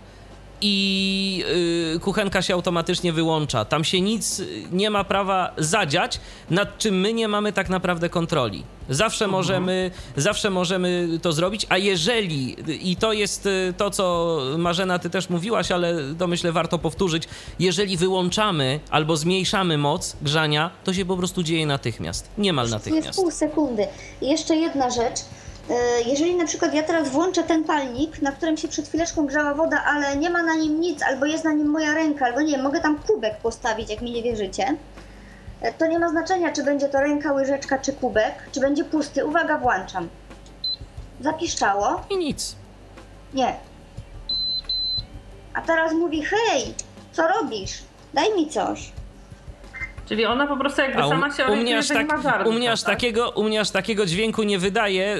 [0.60, 1.44] i
[1.92, 3.64] yy, kuchenka się automatycznie wyłącza.
[3.64, 4.42] Tam się nic
[4.72, 8.64] nie ma prawa zadziać, nad czym my nie mamy tak naprawdę kontroli.
[8.88, 9.30] Zawsze mhm.
[9.30, 12.56] możemy, zawsze możemy to zrobić, a jeżeli,
[12.90, 17.28] i to jest y, to, co Marzena, ty też mówiłaś, ale to myślę warto powtórzyć,
[17.58, 22.28] jeżeli wyłączamy albo zmniejszamy moc grzania, to się po prostu dzieje natychmiast.
[22.38, 23.02] Niemal natychmiast.
[23.02, 23.86] To jest pół sekundy.
[24.20, 25.20] Jeszcze jedna rzecz.
[25.70, 29.55] E, jeżeli na przykład ja teraz włączę ten palnik, na którym się przed chwileczką grzała
[29.55, 32.52] woda, ale nie ma na nim nic, albo jest na nim moja ręka, albo nie
[32.52, 34.76] wiem, mogę tam kubek postawić, jak mi nie wierzycie,
[35.61, 39.26] e, to nie ma znaczenia, czy będzie to ręka, łyżeczka, czy kubek, czy będzie pusty.
[39.26, 40.09] Uwaga, włączam.
[41.20, 42.00] Zapiszczało.
[42.11, 42.57] I nic.
[43.35, 43.57] Nie.
[45.55, 46.74] A teraz mówi, hej,
[47.12, 47.83] co robisz?
[48.14, 48.92] Daj mi coś.
[50.08, 52.82] Czyli ona po prostu jakby sama się orientuje, u mnie aż, tak, u mnie aż
[52.82, 52.94] tak?
[52.94, 55.16] takiego, u mnie aż takiego dźwięku nie wydaje.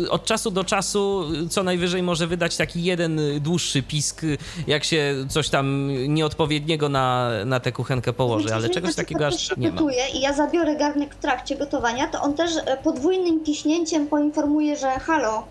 [0.00, 4.22] Yy, od czasu do czasu co najwyżej może wydać taki jeden dłuższy pisk,
[4.66, 9.72] jak się coś tam nieodpowiedniego na, na tę kuchenkę położy, ale czegoś takiego aż nie
[9.72, 9.80] ma.
[10.14, 14.90] i ja zabiorę garnek w trakcie gotowania, to on też e, podwójnym kiśnięciem poinformuje, że
[14.90, 15.44] halo.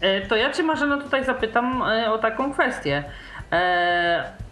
[0.00, 3.04] E, to ja cię Marzeno tutaj zapytam e, o taką kwestię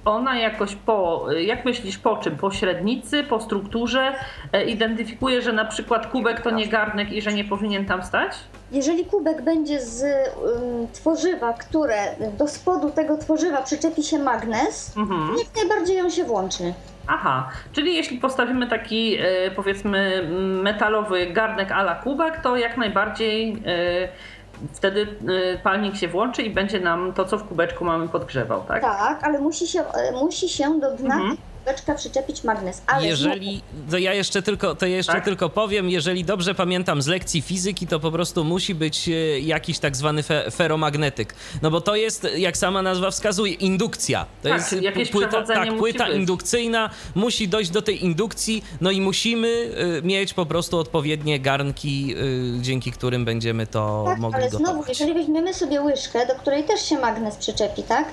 [0.07, 2.37] ona jakoś po, jak myślisz po czym?
[2.37, 4.13] Po średnicy, po strukturze
[4.53, 8.33] e, identyfikuje, że na przykład kubek to nie garnek i że nie powinien tam stać?
[8.73, 11.97] Jeżeli kubek będzie z um, tworzywa, które
[12.39, 15.37] do spodu tego tworzywa przyczepi się magnes, mhm.
[15.39, 16.75] jak najbardziej on się włączy.
[17.09, 20.29] Aha, czyli jeśli postawimy taki e, powiedzmy
[20.63, 24.09] metalowy garnek ala kubek, to jak najbardziej e,
[24.73, 28.83] wtedy y, palnik się włączy i będzie nam to, co w kubeczku mamy podgrzewał, tak?
[28.83, 32.83] Tak, ale musi się, e, musi się do dna mhm kubeczka przyczepić magnes.
[32.87, 35.25] Ale jeżeli, to ja jeszcze tylko, to jeszcze tak?
[35.25, 39.79] tylko powiem, jeżeli dobrze pamiętam z lekcji fizyki, to po prostu musi być e, jakiś
[39.79, 41.35] tak zwany fe, feromagnetyk.
[41.63, 44.27] No bo to jest, jak sama nazwa wskazuje, indukcja.
[44.43, 49.01] To tak, jest jakieś płyta, tak, płyta indukcyjna musi dojść do tej indukcji, no i
[49.01, 52.15] musimy y, mieć po prostu odpowiednie garnki,
[52.59, 54.73] y, dzięki którym będziemy to tak, mogli ale gotować.
[54.73, 58.09] znowu, jeżeli weźmiemy sobie łyżkę, do której też się magnes przyczepi, tak?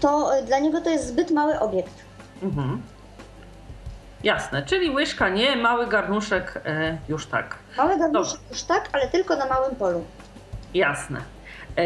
[0.00, 2.07] To dla niego to jest zbyt mały obiekt.
[2.42, 2.82] Mhm.
[4.24, 7.58] Jasne, czyli łyżka nie, mały garnuszek e, już tak.
[7.76, 10.04] Mały garnuszek już tak, ale tylko na małym polu.
[10.74, 11.20] Jasne.
[11.76, 11.82] E,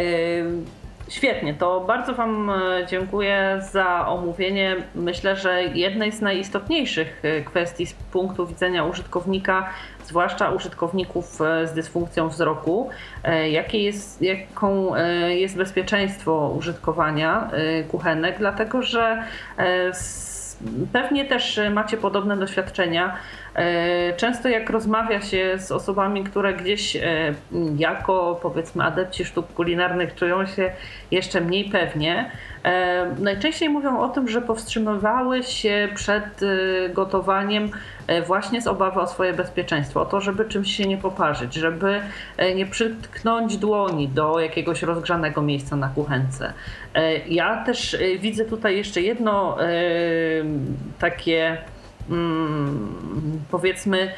[1.09, 4.77] świetnie, to bardzo Wam e, dziękuję za omówienie.
[4.95, 9.69] Myślę, że jednej z najistotniejszych e, kwestii z punktu widzenia użytkownika,
[10.05, 12.91] zwłaszcza użytkowników e, z dysfunkcją wzroku,
[13.51, 14.97] jakie jest, jaką
[15.29, 17.51] jest bezpieczeństwo użytkowania
[17.88, 19.25] kuchenek, dlatego że
[20.92, 23.16] Pewnie też e, macie podobne doświadczenia.
[23.55, 27.03] E, często jak rozmawia się z osobami, które gdzieś e,
[27.77, 30.72] jako powiedzmy adepci sztuk kulinarnych czują się
[31.11, 32.31] jeszcze mniej pewnie,
[33.18, 36.40] najczęściej mówią o tym, że powstrzymywały się przed
[36.94, 37.70] gotowaniem
[38.27, 42.01] właśnie z obawy o swoje bezpieczeństwo, o to, żeby czymś się nie poparzyć, żeby
[42.55, 46.53] nie przytknąć dłoni do jakiegoś rozgrzanego miejsca na kuchence.
[47.29, 49.57] Ja też widzę tutaj jeszcze jedno
[50.98, 51.59] takie
[52.11, 54.12] Mm, powiedzmy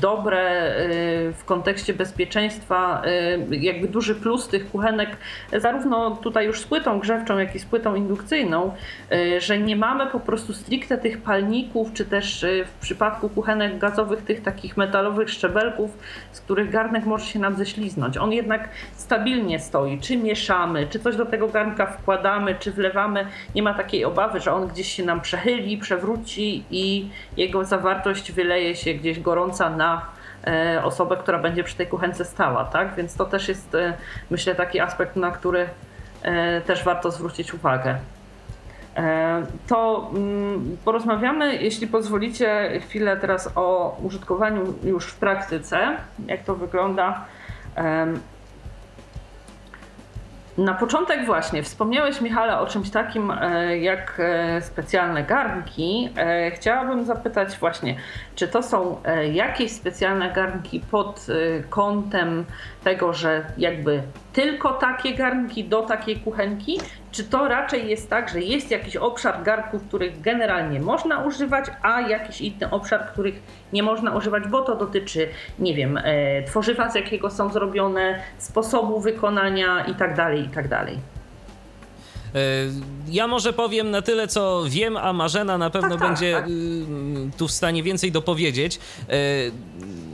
[0.00, 3.02] dobre y, w kontekście bezpieczeństwa,
[3.50, 5.16] y, jakby duży plus tych kuchenek,
[5.52, 8.74] zarówno tutaj już z płytą grzewczą, jak i z płytą indukcyjną,
[9.38, 14.42] że nie mamy po prostu stricte tych palników, czy też w przypadku kuchenek gazowych tych
[14.42, 15.98] takich metalowych szczebelków,
[16.32, 18.16] z których garnek może się nam ześliznąć.
[18.16, 23.62] On jednak stabilnie stoi, czy mieszamy, czy coś do tego garnka wkładamy, czy wlewamy, nie
[23.62, 28.94] ma takiej obawy, że on gdzieś się nam przechyli, przewróci i jego zawartość wyleje się
[28.94, 30.06] gdzieś gorąca na
[30.46, 32.94] e, osobę, która będzie przy tej kuchence stała, tak?
[32.94, 33.94] Więc to też jest, e,
[34.30, 35.68] myślę, taki aspekt, na który
[36.22, 37.98] e, też warto zwrócić uwagę.
[39.66, 45.96] To mm, porozmawiamy, jeśli pozwolicie, chwilę teraz o użytkowaniu już w praktyce,
[46.26, 47.24] jak to wygląda.
[50.58, 56.08] Na początek właśnie wspomniałeś Michale o czymś takim e, jak e, specjalne garnki.
[56.16, 57.96] E, chciałabym zapytać właśnie,
[58.34, 61.26] czy to są jakieś specjalne garnki pod
[61.70, 62.44] kątem
[62.84, 68.40] tego, że jakby tylko takie garnki do takiej kuchenki, czy to raczej jest tak, że
[68.40, 73.34] jest jakiś obszar garnków, których generalnie można używać, a jakiś inny obszar, których
[73.72, 79.00] nie można używać, bo to dotyczy, nie wiem, e, tworzywa, z jakiego są zrobione, sposobu
[79.00, 80.86] wykonania itd., tak itd.
[82.34, 82.38] E,
[83.08, 86.44] ja może powiem na tyle, co wiem, a Marzena na pewno tak, tak będzie tak,
[86.44, 87.36] tak.
[87.38, 88.78] tu w stanie więcej dopowiedzieć.
[89.08, 89.14] E,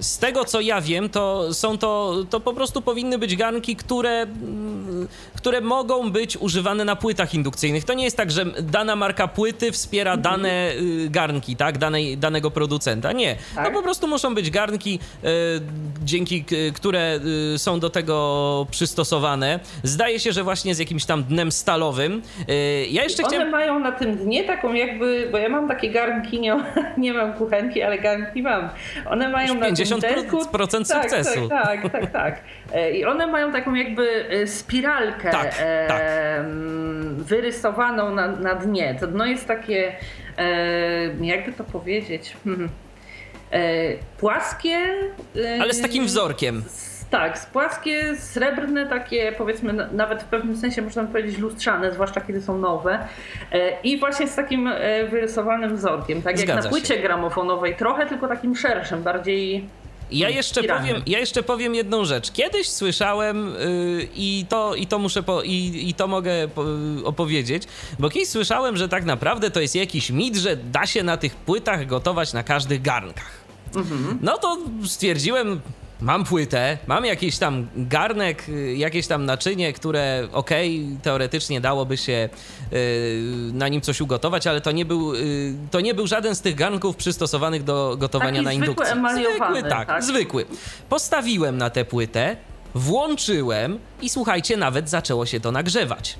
[0.01, 4.23] z tego, co ja wiem, to są to, to po prostu powinny być garnki, które,
[4.23, 7.85] mm, które mogą być używane na płytach indukcyjnych.
[7.85, 10.23] To nie jest tak, że dana marka płyty wspiera mhm.
[10.23, 13.13] dane y, garnki, tak, danej, danego producenta.
[13.13, 13.37] Nie.
[13.55, 13.65] Tak?
[13.65, 15.29] No po prostu muszą być garnki, y,
[16.05, 17.21] dzięki które
[17.55, 19.61] y, są do tego przystosowane.
[19.83, 22.10] Zdaje się, że właśnie z jakimś tam dnem stalowym.
[22.91, 23.51] Ja jeszcze One chciałem...
[23.51, 26.57] mają na tym dnie taką jakby, bo ja mam takie garnki, nie,
[26.99, 28.69] nie mam kuchenki, ale garnki mam.
[29.07, 31.49] One mają na 50% tak, sukcesu.
[31.49, 32.41] Tak, tak, tak, tak.
[32.95, 36.03] I one mają taką jakby e, spiralkę tak, e, tak.
[37.17, 38.97] wyrysowaną na, na dnie.
[39.01, 39.93] To dno jest takie,
[40.39, 42.69] e, jakby to powiedzieć, hmm,
[44.19, 44.79] płaskie.
[45.61, 46.63] Ale z takim wzorkiem.
[47.11, 52.59] Tak, płaskie, srebrne, takie powiedzmy nawet w pewnym sensie można powiedzieć lustrzane, zwłaszcza kiedy są
[52.59, 52.99] nowe.
[53.85, 54.71] I właśnie z takim
[55.11, 57.01] wyrysowanym wzorkiem, tak Zgadza jak na płycie się.
[57.01, 59.69] gramofonowej, trochę tylko takim szerszym, bardziej
[60.13, 62.31] ja jeszcze, powiem, ja jeszcze powiem jedną rzecz.
[62.33, 66.65] Kiedyś słyszałem yy, i, to, i to muszę po, i, i to mogę po,
[67.05, 67.63] opowiedzieć,
[67.99, 71.37] bo kiedyś słyszałem, że tak naprawdę to jest jakiś mit, że da się na tych
[71.37, 73.31] płytach gotować na każdych garnkach.
[73.77, 74.19] Mhm.
[74.23, 75.61] No to stwierdziłem,
[76.01, 81.97] mam płytę, mam jakiś tam garnek, y, jakieś tam naczynie, które okej, okay, teoretycznie dałoby
[81.97, 82.29] się
[82.73, 86.41] y, na nim coś ugotować, ale to nie był, y, to nie był żaden z
[86.41, 88.95] tych garnków przystosowanych do gotowania Taki na indukcji.
[89.15, 90.47] Zwykły, tak, tak, zwykły.
[90.89, 92.37] Postawiłem na tę płytę,
[92.75, 96.17] włączyłem i słuchajcie, nawet zaczęło się to nagrzewać.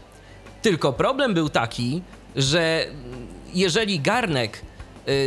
[0.63, 2.03] Tylko problem był taki,
[2.37, 2.87] że
[3.55, 4.63] jeżeli garnek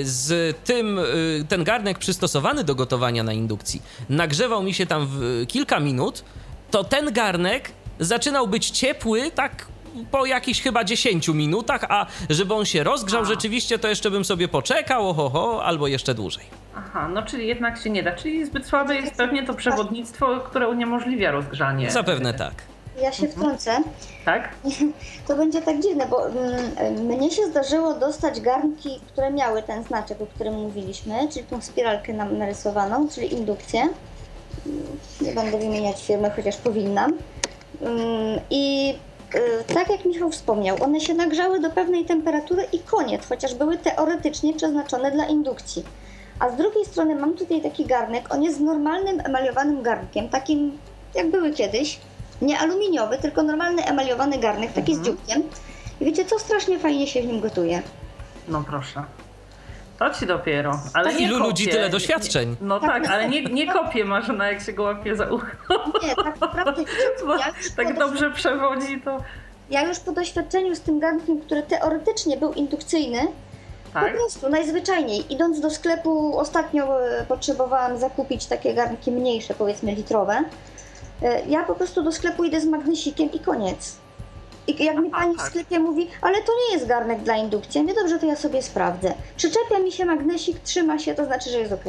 [0.04, 5.46] z tym, y, ten garnek przystosowany do gotowania na indukcji nagrzewał mi się tam w
[5.48, 6.24] kilka minut,
[6.72, 9.66] to ten garnek zaczynał być ciepły tak
[10.12, 13.26] po jakichś chyba 10 minutach, a żeby on się rozgrzał a.
[13.26, 16.46] rzeczywiście, to jeszcze bym sobie poczekał, oho, albo jeszcze dłużej.
[16.76, 18.12] Aha, no czyli jednak się nie da.
[18.12, 21.92] Czyli zbyt słabe jest pewnie to przewodnictwo, które uniemożliwia rozgrzanie.
[21.92, 22.73] Zapewne tak.
[23.02, 23.32] Ja się mhm.
[23.32, 23.78] wtrącę.
[24.26, 24.50] Tak?
[25.28, 30.22] To będzie tak dziwne, bo mm, mnie się zdarzyło dostać garnki, które miały ten znaczek,
[30.22, 33.90] o którym mówiliśmy, czyli tą spiralkę nam narysowaną, czyli indukcję.
[35.22, 37.14] Nie będę wymieniać firmy, chociaż powinnam.
[37.82, 38.96] Mm, I
[39.36, 43.78] y, tak jak Michał wspomniał, one się nagrzały do pewnej temperatury i koniec, chociaż były
[43.78, 45.84] teoretycznie przeznaczone dla indukcji.
[46.40, 50.78] A z drugiej strony mam tutaj taki garnek, on jest normalnym emaliowanym garnkiem, takim
[51.16, 52.00] jak były kiedyś,
[52.42, 55.04] nie aluminiowy, tylko normalny emaliowany garnek, taki mhm.
[55.04, 55.44] z dzióbkiem.
[56.02, 56.40] I wiecie co?
[56.40, 57.82] Strasznie fajnie się w nim gotuje.
[58.48, 59.04] No proszę.
[60.00, 60.80] To ci dopiero.
[60.94, 62.56] Ale tak, Ilu ludzi tyle doświadczeń.
[62.62, 65.46] No tak, tak ale nie, nie kopie Marzena, jak się go łapie za ucho.
[66.04, 66.84] Nie, tak naprawdę.
[67.40, 69.18] ja tak dobrze przewodzi to.
[69.70, 73.28] Ja już po doświadczeniu z tym garnkiem, który teoretycznie był indukcyjny,
[73.94, 74.12] tak?
[74.12, 75.34] po prostu najzwyczajniej.
[75.34, 80.44] Idąc do sklepu, ostatnio e, potrzebowałam zakupić takie garnki mniejsze, powiedzmy litrowe.
[81.24, 83.98] E, ja po prostu do sklepu idę z magnesikiem i koniec.
[84.68, 85.48] I jak mi pani w tak.
[85.48, 88.62] sklepie mówi, ale to nie jest garnek dla indukcji, ja mówię, dobrze, to ja sobie
[88.62, 89.14] sprawdzę.
[89.38, 91.84] Przyczepia mi się magnesik, trzyma się, to znaczy, że jest ok.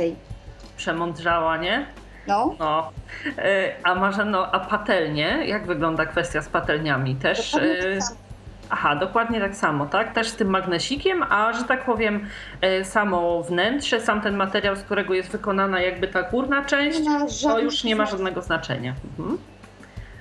[0.76, 1.86] Przemądrzała, nie?
[2.26, 2.54] No.
[2.58, 2.90] no.
[3.38, 5.46] E, a Marzeno, a patelnie?
[5.46, 7.16] Jak wygląda kwestia z patelniami?
[7.16, 7.50] Też...
[7.50, 8.23] Tak
[8.70, 10.14] Aha, dokładnie tak samo, tak?
[10.14, 12.26] Też z tym magnesikiem, a że tak powiem,
[12.60, 17.00] e, samo wnętrze, sam ten materiał, z którego jest wykonana jakby ta górna część,
[17.42, 18.94] to już nie ma żadnego znaczenia.
[19.18, 19.38] Mhm.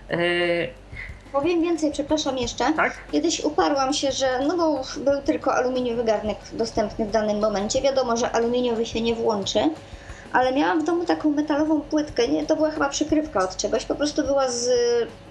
[0.10, 0.18] E...
[1.32, 2.74] Powiem więcej, przepraszam jeszcze.
[2.74, 2.94] Tak?
[3.12, 7.82] Kiedyś uparłam się, że no bo był tylko aluminiowy garnek dostępny w danym momencie.
[7.82, 9.60] Wiadomo, że aluminiowy się nie włączy,
[10.34, 12.28] ale miałam w domu taką metalową płytkę.
[12.28, 14.70] Nie, to była chyba przykrywka od czegoś, po prostu była z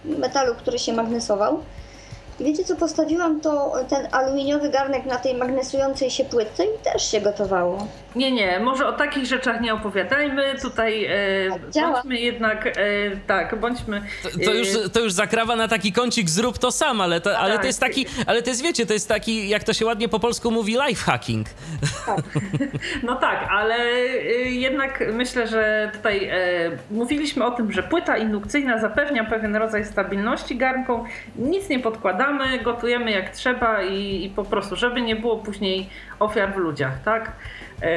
[0.04, 1.62] metalu, który się magnesował.
[2.42, 7.10] I wiecie co, postawiłam to, ten aluminiowy garnek na tej magnesującej się płytce i też
[7.10, 7.86] się gotowało.
[8.16, 10.54] Nie, nie, może o takich rzeczach nie opowiadajmy.
[10.62, 11.10] Tutaj e,
[11.74, 12.72] tak, bądźmy jednak, e,
[13.26, 14.02] tak, bądźmy...
[14.22, 17.52] To, to, już, to już zakrawa na taki kącik zrób to sam, ale to, ale
[17.52, 17.60] tak.
[17.60, 20.20] to jest taki, ale to jest, wiecie, to jest taki, jak to się ładnie po
[20.20, 21.46] polsku mówi, life hacking.
[22.06, 22.22] Tak.
[23.02, 24.18] No tak, ale e,
[24.50, 26.36] jednak myślę, że tutaj e,
[26.90, 31.04] mówiliśmy o tym, że płyta indukcyjna zapewnia pewien rodzaj stabilności garnką.
[31.36, 32.31] Nic nie podkładamy
[32.64, 35.88] gotujemy jak trzeba i, i po prostu, żeby nie było później
[36.20, 37.32] ofiar w ludziach, tak?
[37.82, 37.88] E,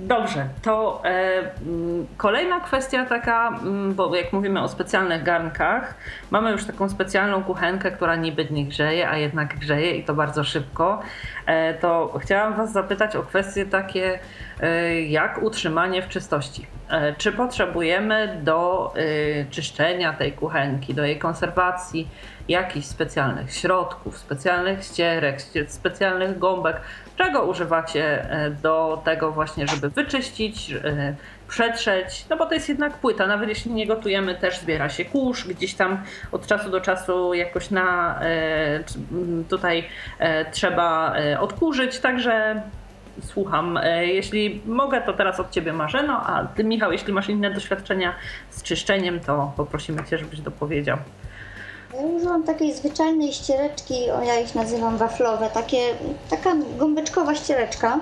[0.00, 5.94] Dobrze, to e, mm, kolejna kwestia taka, mm, bo jak mówimy o specjalnych garnkach,
[6.30, 10.44] mamy już taką specjalną kuchenkę, która niby nie grzeje, a jednak grzeje i to bardzo
[10.44, 11.02] szybko.
[11.46, 14.18] E, to chciałam Was zapytać o kwestie takie
[14.60, 16.66] e, jak utrzymanie w czystości.
[16.90, 18.94] E, czy potrzebujemy do
[19.50, 22.08] czyszczenia tej kuchenki, do jej konserwacji
[22.48, 25.36] jakichś specjalnych środków, specjalnych ścierek,
[25.66, 26.80] specjalnych gąbek?
[27.16, 28.26] Czego używacie
[28.62, 30.74] do tego właśnie, żeby wyczyścić,
[31.54, 32.26] przetrzeć?
[32.30, 35.74] No bo to jest jednak płyta, nawet jeśli nie gotujemy, też zbiera się kurz, gdzieś
[35.74, 36.02] tam
[36.32, 38.84] od czasu do czasu jakoś na e,
[39.48, 39.84] tutaj
[40.52, 42.62] trzeba odkurzyć, także
[43.22, 43.78] słucham.
[44.00, 48.14] Jeśli mogę, to teraz od Ciebie Marzeno, a Ty Michał, jeśli masz inne doświadczenia
[48.50, 50.98] z czyszczeniem, to poprosimy Cię, żebyś dopowiedział.
[51.94, 55.78] Ja używam takiej zwyczajnej ściereczki, ja ich nazywam waflowe, takie,
[56.30, 58.00] taka gąbeczkowa ściereczka.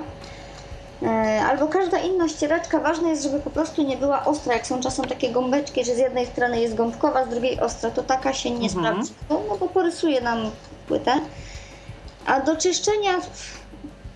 [1.05, 4.81] E, albo każda inna ściereczka, ważne jest, żeby po prostu nie była ostra, jak są
[4.81, 8.51] czasem takie gąbeczki, że z jednej strony jest gąbkowa, z drugiej ostra, to taka się
[8.51, 8.71] nie mhm.
[8.71, 10.51] sprawdzi, no bo porysuje nam
[10.89, 11.21] płytę.
[12.27, 13.13] A do czyszczenia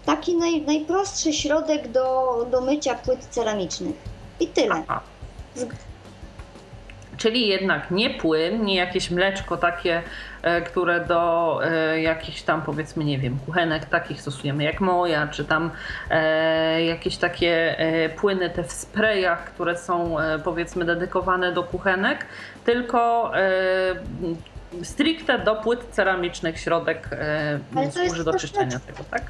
[0.07, 3.97] taki naj, najprostszy środek do, do mycia płyt ceramicznych.
[4.41, 4.83] I tyle.
[7.17, 10.03] Czyli jednak nie płyn, nie jakieś mleczko takie,
[10.67, 15.71] które do e, jakichś tam powiedzmy, nie wiem, kuchenek takich stosujemy jak moja, czy tam
[16.11, 17.77] e, jakieś takie
[18.17, 22.27] płyny te w sprayach, które są powiedzmy dedykowane do kuchenek,
[22.65, 23.33] tylko
[24.83, 27.09] stricte do płyt ceramicznych środek
[27.91, 29.23] służy do czyszczenia tego, tak?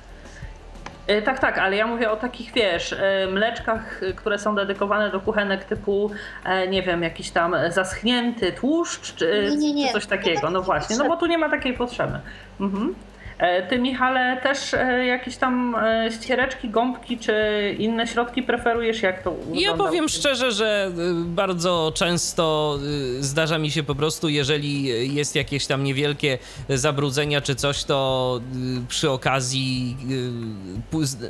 [1.07, 5.21] E, tak, tak, ale ja mówię o takich, wiesz, e, mleczkach, które są dedykowane do
[5.21, 6.11] kuchenek typu,
[6.45, 9.87] e, nie wiem, jakiś tam zaschnięty tłuszcz, czy, nie, nie, nie.
[9.87, 10.51] czy coś takiego.
[10.51, 12.19] No właśnie, no bo tu nie ma takiej potrzeby.
[12.61, 12.95] Mhm.
[13.39, 17.35] E, ty, Michale, też e, jakieś tam e, ściereczki, gąbki czy
[17.79, 19.03] inne środki preferujesz?
[19.03, 19.61] Jak to wygląda?
[19.61, 20.91] Ja powiem szczerze, że
[21.25, 22.79] bardzo często
[23.21, 24.85] zdarza mi się po prostu, jeżeli
[25.15, 28.41] jest jakieś tam niewielkie zabrudzenia czy coś, to
[28.89, 29.97] przy okazji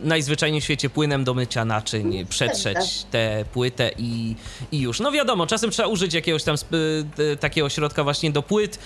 [0.03, 4.35] najzwyczajniej w świecie płynem do mycia naczyń przetrzeć tę płytę i,
[4.73, 5.01] i już.
[5.01, 6.57] No wiadomo, czasem trzeba użyć jakiegoś tam
[7.41, 8.79] takiego środka właśnie do płyt,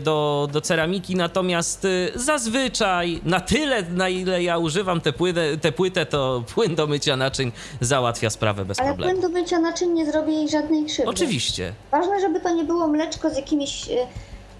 [0.00, 5.72] do, do ceramiki, natomiast zazwyczaj zazwyczaj na tyle, na ile ja używam tę płytę, tę
[5.72, 9.10] płytę, to płyn do mycia naczyń załatwia sprawę bez Ale problemu.
[9.10, 11.10] Ale płyn do mycia naczyń nie zrobi jej żadnej krzywdy.
[11.10, 11.72] Oczywiście.
[11.90, 13.88] Ważne, żeby to nie było mleczko z jakimiś...
[13.90, 14.06] E,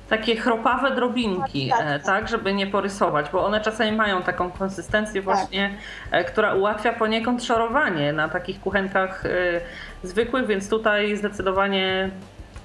[0.09, 2.04] Takie chropawe drobinki, tak, tak, tak.
[2.04, 5.24] tak, żeby nie porysować, bo one czasami mają taką konsystencję tak.
[5.24, 5.70] właśnie,
[6.11, 6.32] tak.
[6.32, 9.61] która ułatwia poniekąd szorowanie na takich kuchenkach e,
[10.02, 12.11] zwykłych, więc tutaj zdecydowanie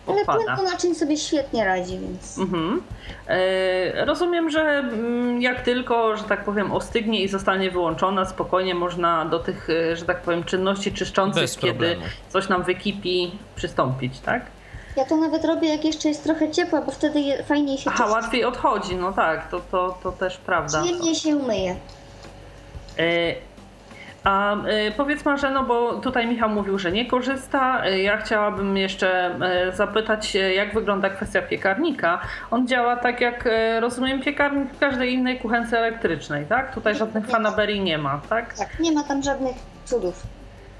[0.07, 2.37] ale płyn do naczyń sobie świetnie radzi, więc...
[2.37, 2.81] Mhm.
[3.27, 9.25] E, rozumiem, że mm, jak tylko, że tak powiem, ostygnie i zostanie wyłączona, spokojnie można
[9.25, 11.97] do tych, e, że tak powiem, czynności czyszczących, kiedy
[12.29, 14.45] coś nam wykipi, przystąpić, tak?
[14.97, 18.45] Ja to nawet robię, jak jeszcze jest trochę ciepła, bo wtedy fajniej się Aha, łatwiej
[18.45, 20.81] odchodzi, no tak, to, to, to też prawda.
[20.81, 21.75] Przyjemnie się myje.
[22.99, 23.35] E,
[24.23, 24.55] a
[24.87, 27.87] y, powiedz Marzeno, bo tutaj Michał mówił, że nie korzysta.
[27.87, 29.35] Y, ja chciałabym jeszcze
[29.69, 32.21] y, zapytać, jak wygląda kwestia piekarnika.
[32.51, 33.49] On działa tak jak,
[33.79, 36.73] rozumiem, piekarnik w każdej innej kuchence elektrycznej, tak?
[36.73, 38.53] Tutaj żadnych fanaberii nie ma, tak?
[38.53, 39.55] Tak, nie ma tam żadnych
[39.85, 40.23] cudów.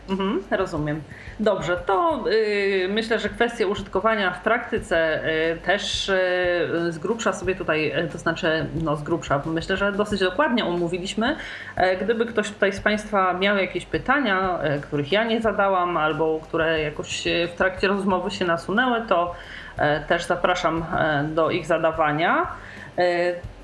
[0.10, 1.02] Mhm, rozumiem.
[1.40, 7.56] Dobrze, to y, myślę, że kwestie użytkowania w praktyce y, też y, z grubsza sobie
[7.56, 11.36] tutaj, y, to znaczy no z grubsza, myślę, że dosyć dokładnie omówiliśmy.
[11.76, 16.40] E, gdyby ktoś tutaj z Państwa miał jakieś pytania, e, których ja nie zadałam albo
[16.44, 17.24] które jakoś
[17.54, 19.36] w trakcie rozmowy się nasunęły, to
[19.78, 20.86] e, też zapraszam
[21.26, 22.48] do ich zadawania.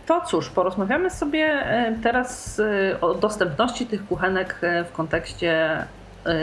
[0.05, 1.63] To cóż, porozmawiamy sobie
[2.03, 2.61] teraz
[3.01, 5.96] o dostępności tych kuchenek w kontekście E,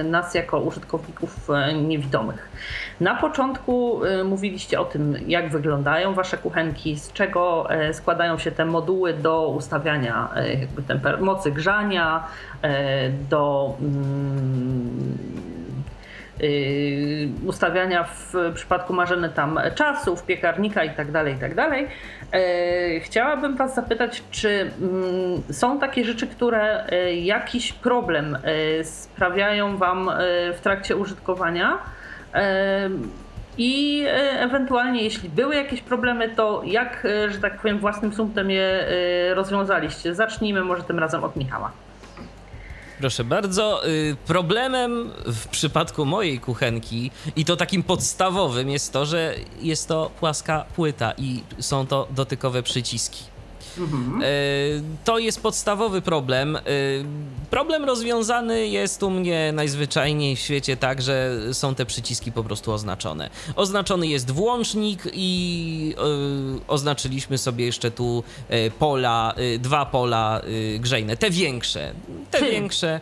[0.05, 2.49] nas jako użytkowników e, niewidomych.
[3.01, 8.65] Na początku e, mówiliście o tym, jak wyglądają wasze kuchenki, z czego składają się te
[8.65, 10.29] moduły do ustawiania
[10.61, 12.27] jakby temper- mocy grzania,
[13.31, 15.19] do mm,
[15.51, 15.54] Y,
[17.47, 21.55] ustawiania w przypadku Marzeny tam czasów, piekarnika i tak dalej, i tak.
[22.33, 28.39] E, chciałabym Was zapytać, czy mm, są takie rzeczy, które e, jakiś problem
[28.83, 30.11] sprawiają Wam
[30.55, 31.79] w trakcie użytkowania?
[33.59, 34.05] I
[34.39, 38.87] ewentualnie, jeśli były jakieś problemy, to jak, że tak powiem, własnym sumptem je
[39.35, 40.15] rozwiązaliście?
[40.15, 41.84] Zacznijmy może tym razem od Michała.
[42.99, 43.89] Proszę bardzo.
[43.89, 50.11] Y, problemem w przypadku mojej kuchenki i to takim podstawowym jest to, że jest to
[50.21, 53.34] płaska płyta i są to dotykowe przyciski.
[53.79, 54.23] Mhm.
[55.05, 56.59] To jest podstawowy problem.
[57.51, 62.73] Problem rozwiązany jest u mnie najzwyczajniej w świecie tak, że są te przyciski po prostu
[62.73, 63.31] oznaczone.
[63.57, 65.95] Oznaczony jest włącznik i
[66.69, 68.25] oznaczyliśmy sobie jeszcze tu
[68.79, 70.41] pola, dwa pola
[70.79, 71.93] grzejne, te większe.
[72.31, 72.55] Te hmm.
[72.55, 73.01] większe.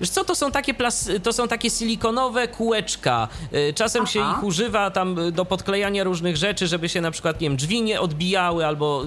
[0.00, 3.28] Wiesz co, to są takie, plas- to są takie silikonowe kółeczka.
[3.74, 4.12] Czasem Aha.
[4.12, 7.82] się ich używa tam do podklejania różnych rzeczy, żeby się na przykład, nie wiem, drzwi
[7.82, 9.04] nie odbijały albo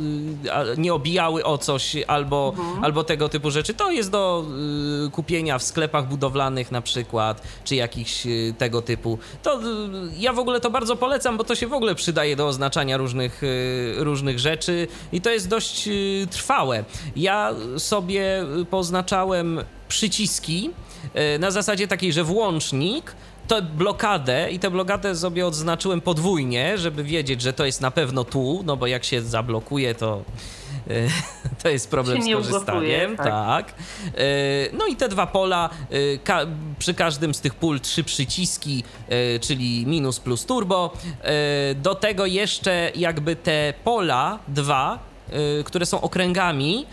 [0.78, 2.84] nie obijały o coś, albo, mhm.
[2.84, 3.74] albo tego typu rzeczy.
[3.74, 4.46] To jest do
[5.08, 9.18] y, kupienia w sklepach budowlanych na przykład, czy jakichś y, tego typu.
[9.44, 9.64] To y,
[10.18, 13.44] ja w ogóle to bardzo polecam, bo to się w ogóle przydaje do oznaczania różnych,
[13.44, 16.84] y, różnych rzeczy i to jest dość y, trwałe.
[17.16, 20.70] Ja sobie poznaczałem przyciski
[21.36, 23.16] y, na zasadzie takiej, że włącznik
[23.48, 28.24] tę blokadę i tę blokadę sobie odznaczyłem podwójnie, żeby wiedzieć, że to jest na pewno
[28.24, 30.24] tu, no bo jak się zablokuje, to
[30.88, 30.94] e,
[31.64, 33.18] to jest problem z korzystaniem.
[33.18, 33.26] Tak.
[33.26, 33.70] tak.
[33.70, 34.24] E,
[34.74, 36.40] no i te dwa pola, e, ka
[36.80, 38.84] przy każdym z tych pól trzy przyciski,
[39.42, 40.94] czyli minus plus turbo.
[41.76, 45.00] Do tego jeszcze jakby te pola dwa
[45.66, 46.86] które są okręgami,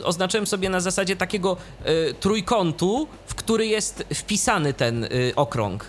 [0.00, 5.86] y, oznaczyłem sobie na zasadzie takiego y, trójkątu, w który jest wpisany ten okrąg.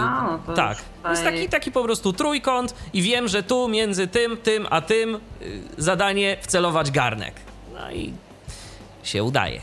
[0.00, 0.78] A, no to tak.
[1.02, 4.80] To jest taki, taki po prostu trójkąt i wiem, że tu między tym, tym, a
[4.80, 5.20] tym
[5.78, 7.34] zadanie wcelować garnek.
[7.74, 8.12] No i
[9.02, 9.60] się udaje.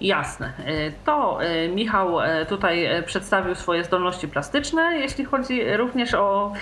[0.00, 0.52] Jasne.
[0.66, 6.52] E, to e, Michał e, tutaj przedstawił swoje zdolności plastyczne, jeśli chodzi również o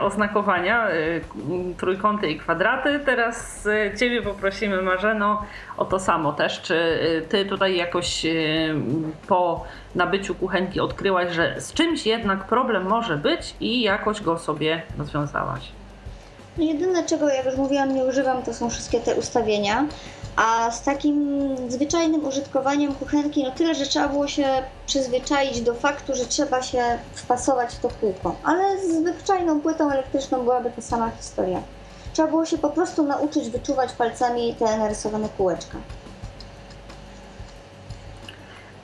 [0.00, 0.88] oznakowania,
[1.76, 3.00] trójkąty i kwadraty.
[3.04, 3.68] Teraz
[3.98, 5.42] Ciebie poprosimy, Marzeno,
[5.76, 6.62] o to samo też.
[6.62, 8.26] Czy Ty tutaj jakoś
[9.28, 9.64] po
[9.94, 15.72] nabyciu kuchenki odkryłaś, że z czymś jednak problem może być i jakoś go sobie rozwiązałaś?
[16.58, 19.84] Jedyne, czego, jak już mówiłam, nie używam, to są wszystkie te ustawienia.
[20.36, 24.46] A z takim zwyczajnym użytkowaniem kuchenki, no tyle, że trzeba było się
[24.86, 28.36] przyzwyczaić do faktu, że trzeba się wpasować w to kółko.
[28.44, 31.62] Ale z zwyczajną płytą elektryczną byłaby ta sama historia.
[32.12, 35.78] Trzeba było się po prostu nauczyć wyczuwać palcami te narysowane kółeczka.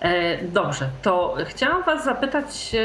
[0.00, 2.76] E, dobrze, to chciałam Was zapytać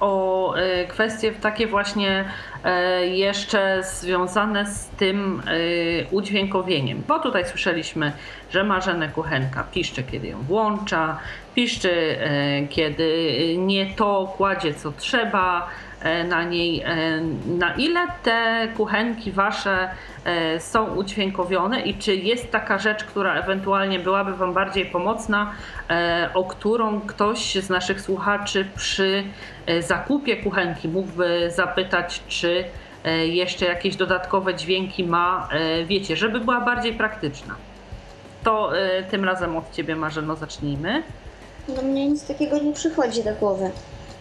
[0.00, 2.24] o e, kwestie takie właśnie
[2.64, 5.42] e, jeszcze związane z tym
[6.10, 8.12] udźwiękowieniem, bo tutaj słyszeliśmy,
[8.50, 11.18] że Marzenę Kuchenka piszczy, kiedy ją włącza,
[11.54, 12.18] piszczy,
[12.70, 15.85] kiedy nie to kładzie, co trzeba, E,
[16.24, 16.82] na niej.
[16.82, 19.88] E, na ile te kuchenki wasze
[20.24, 25.52] e, są udźwiękowione i czy jest taka rzecz, która ewentualnie byłaby Wam bardziej pomocna,
[26.34, 29.24] o którą ktoś z naszych słuchaczy przy
[29.80, 32.64] zakupie kuchenki mógłby zapytać, czy
[33.24, 35.48] jeszcze jakieś dodatkowe dźwięki ma,
[35.86, 37.54] wiecie, żeby była bardziej praktyczna.
[38.44, 38.72] To
[39.10, 41.02] tym razem od Ciebie Marzeno zacznijmy.
[41.68, 43.70] Do mnie nic takiego nie przychodzi do głowy,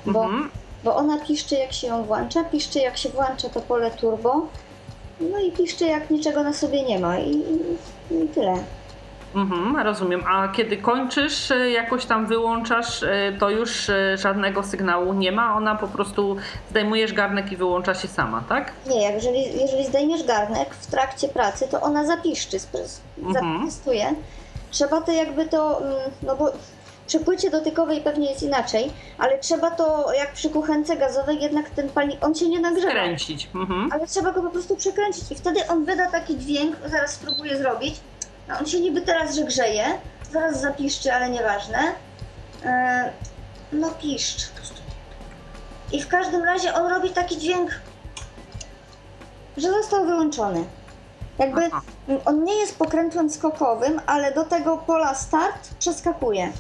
[0.06, 0.50] bo mhm
[0.86, 4.48] bo ona piszczy jak się ją włącza, piszczy jak się włącza to pole turbo,
[5.20, 7.44] no i piszczy jak niczego na sobie nie ma i,
[8.12, 8.54] i, tyle.
[9.36, 10.24] Mhm, rozumiem.
[10.28, 15.56] A kiedy kończysz, e, jakoś tam wyłączasz, e, to już e, żadnego sygnału nie ma.
[15.56, 16.36] Ona po prostu
[16.70, 18.72] zdejmujesz garnek i wyłącza się sama, tak?
[18.88, 22.58] Nie, jeżeli, jeżeli zdejmiesz garnek w trakcie pracy, to ona zapiszczy,
[23.24, 23.70] mhm.
[24.72, 26.52] Trzeba to jakby to, mm, no bo
[27.08, 31.90] przy płycie dotykowej pewnie jest inaczej, ale trzeba to, jak przy kuchence gazowej, jednak ten
[31.90, 32.92] palnik, on się nie nagrzewa.
[32.92, 33.50] Kręcić.
[33.56, 33.90] Mhm.
[33.92, 37.96] Ale trzeba go po prostu przekręcić i wtedy on wyda taki dźwięk, zaraz spróbuję zrobić.
[38.48, 39.86] No, on się niby teraz, że grzeje,
[40.32, 41.78] zaraz zapiszczy, ale nieważne.
[42.66, 43.12] E,
[43.72, 44.50] no piszcz.
[45.92, 47.72] I w każdym razie on robi taki dźwięk,
[49.58, 50.64] że został wyłączony.
[51.40, 51.82] Jakby Aha.
[52.26, 56.52] on nie jest pokrętłem skokowym, ale do tego pola start przeskakuje.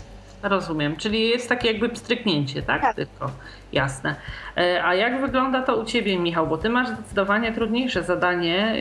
[0.50, 2.82] Rozumiem, czyli jest takie jakby pstryknięcie, tak?
[2.82, 2.96] tak?
[2.96, 3.32] Tylko,
[3.74, 4.16] jasne.
[4.58, 6.48] E, a jak wygląda to u Ciebie, Michał?
[6.48, 8.76] Bo Ty masz zdecydowanie trudniejsze zadanie,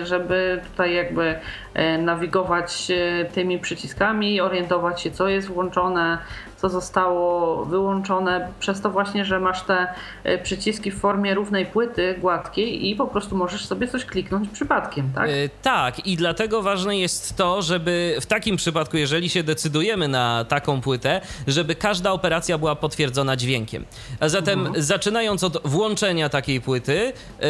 [0.00, 1.38] e, żeby tutaj jakby
[1.74, 2.92] e, nawigować
[3.32, 6.18] tymi przyciskami, orientować się, co jest włączone,
[6.64, 9.86] co zostało wyłączone, przez to właśnie, że masz te
[10.24, 15.10] e, przyciski w formie równej płyty, gładkiej i po prostu możesz sobie coś kliknąć przypadkiem,
[15.14, 15.30] tak?
[15.30, 20.44] Yy, tak, i dlatego ważne jest to, żeby w takim przypadku, jeżeli się decydujemy na
[20.44, 23.84] taką płytę, żeby każda operacja była potwierdzona dźwiękiem.
[24.20, 24.82] A zatem mhm.
[24.82, 27.48] zaczynając od włączenia takiej płyty, yy,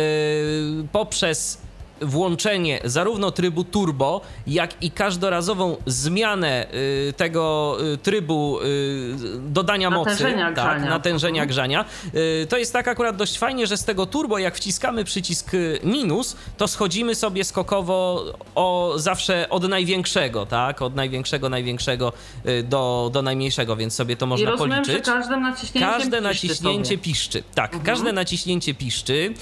[0.92, 1.62] poprzez
[2.00, 6.66] włączenie zarówno trybu turbo, jak i każdorazową zmianę
[7.08, 10.52] y, tego y, trybu y, dodania natężenia mocy, grzania.
[10.52, 11.48] tak, natężenia Mhm.
[11.48, 11.84] grzania.
[12.14, 15.80] Y, To jest tak akurat dość fajnie, że z tego turbo, jak wciskamy przycisk y,
[15.84, 18.24] minus, to schodzimy sobie skokowo
[18.54, 20.82] o zawsze od największego, tak?
[20.82, 22.12] Od największego, największego
[22.48, 25.06] y, do, do najmniejszego, więc sobie to I można rozumiem, policzyć.
[25.06, 26.98] że każdym naciśnięciem Każde piszczy naciśnięcie sobie.
[26.98, 27.42] piszczy.
[27.54, 27.84] Tak, Mhm.
[27.96, 29.34] każde naciśnięcie piszczy.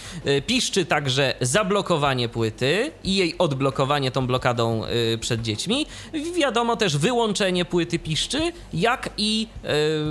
[0.46, 4.84] Piszczy także zablokowanie płyty i jej odblokowanie tą blokadą
[5.14, 5.86] y, przed dziećmi.
[6.36, 9.68] Wiadomo też wyłączenie płyty piszczy, jak i y,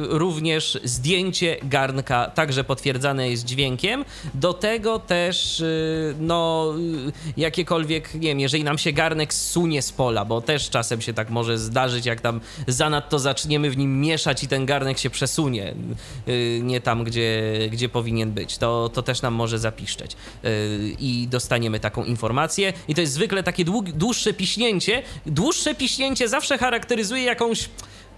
[0.09, 4.05] również zdjęcie garnka, także potwierdzane jest dźwiękiem.
[4.33, 6.73] Do tego też y, no
[7.07, 11.13] y, jakiekolwiek, nie wiem, jeżeli nam się garnek zsunie z pola, bo też czasem się
[11.13, 15.75] tak może zdarzyć, jak tam zanadto zaczniemy w nim mieszać i ten garnek się przesunie
[16.27, 18.57] y, nie tam, gdzie, gdzie powinien być.
[18.57, 20.15] To, to też nam może zapiszczeć
[20.45, 22.20] y, i dostaniemy taką informację.
[22.87, 25.03] I to jest zwykle takie dłuższe piśnięcie.
[25.25, 27.69] Dłuższe piśnięcie zawsze charakteryzuje jakąś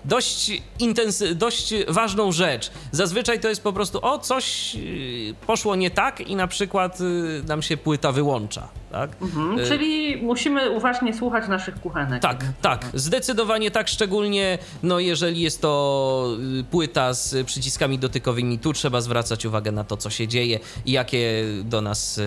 [0.06, 2.72] dość, intensy, dość ważną rzecz.
[2.92, 7.44] Zazwyczaj to jest po prostu, o, coś y, poszło nie tak i na przykład y,
[7.48, 8.68] nam się płyta wyłącza.
[8.92, 9.10] Tak?
[9.22, 12.22] Mhm, Y, czyli musimy uważnie słuchać naszych kuchenek.
[12.22, 16.28] tak, tak, zdecydowanie tak, szczególnie no jeżeli jest to
[16.72, 21.44] płyta z przyciskami dotykowymi, tu trzeba zwracać uwagę na to, co się dzieje i jakie
[21.64, 22.20] do nas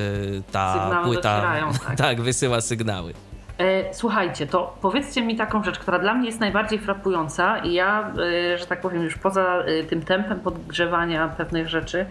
[0.53, 2.21] ta Sygnały płyta docierają, tak.
[2.23, 3.15] wysyła sygnały.
[3.59, 8.13] E, Słuchajcie, to powiedzcie mi taką rzecz, która dla mnie jest najbardziej frapująca i ja,
[8.53, 12.07] e, że tak powiem, już poza e, tym tempem podgrzewania pewnych rzeczy,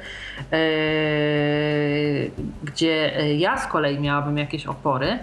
[2.64, 5.20] gdzie ja z kolei miałabym jakieś opory,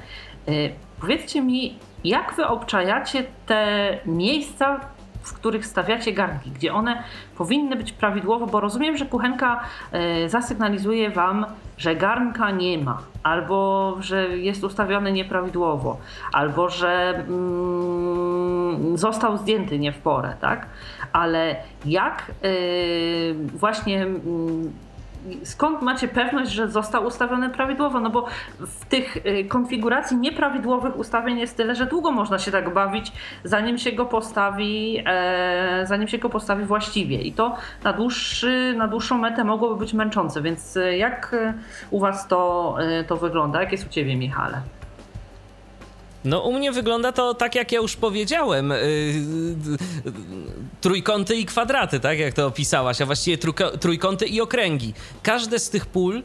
[1.01, 4.81] powiedzcie mi, jak wy obczajacie te miejsca,
[5.23, 7.03] w których stawiacie garnki, gdzie one
[7.39, 9.61] powinny być prawidłowo, bo rozumiem, że kuchenka
[9.93, 11.47] e, zasygnalizuje wam,
[11.79, 15.99] że garnka nie ma, albo że jest ustawiony nieprawidłowo,
[16.33, 20.67] albo że mm, został zdjęty nie w porę, tak?
[21.13, 22.49] Ale jak e,
[23.35, 24.73] właśnie mm,
[25.45, 28.01] skąd macie pewność, że został ustawiony prawidłowo?
[28.01, 28.27] No bo
[28.61, 33.13] w tych y, konfiguracji nieprawidłowych ustawień jest tyle, że długo można się tak bawić,
[33.45, 37.23] zanim się go postawi, e, zanim się go postawi właściwie.
[37.23, 40.43] I to na, dłuższy, na dłuższą metę mogłoby być męczące.
[40.43, 41.55] Więc y, jak y,
[41.91, 43.61] u Was to, y, to wygląda?
[43.61, 44.61] Jak jest u Ciebie, Michale?
[46.25, 48.71] No, u mnie wygląda to tak, jak ja już powiedziałem.
[48.71, 50.13] Yy, yy,
[50.81, 53.39] trójkąty i kwadraty, tak jak to opisałaś, a właściwie
[53.81, 54.95] trójkąty i okręgi.
[55.23, 56.23] Każde z tych pól,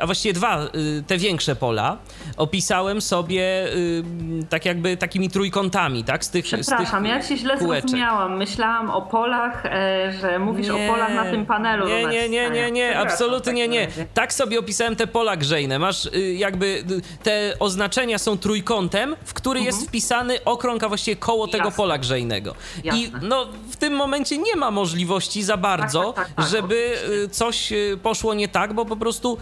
[0.00, 1.96] a właściwie dwa, yy, te większe pola,
[2.36, 6.24] opisałem sobie yy, tak jakby takimi trójkątami, tak?
[6.24, 7.82] Z tych, z tych Przepraszam, ja Cię źle kółeczek.
[7.82, 8.36] zrozumiałam.
[8.36, 11.88] Myślałam o polach, e, że mówisz o polach na tym panelu.
[11.88, 13.88] Nie, nie, nie, nie, nie, Przepraszam, absolutnie nie.
[14.14, 15.78] Tak sobie opisałem te pola grzejne.
[15.78, 21.16] Masz y, jakby y, te oznaczenia są trójkątem, w który jest wpisany okrąg, a właściwie
[21.16, 21.68] koło tego Mhm.
[21.70, 21.76] Jasne.
[21.76, 22.54] pola grzejnego.
[22.84, 23.20] I Jasne.
[23.22, 26.94] no w tym momencie nie ma możliwości za bardzo, tak, tak, tak, żeby
[27.24, 29.38] y, coś y, poszło nie tak, bo po prostu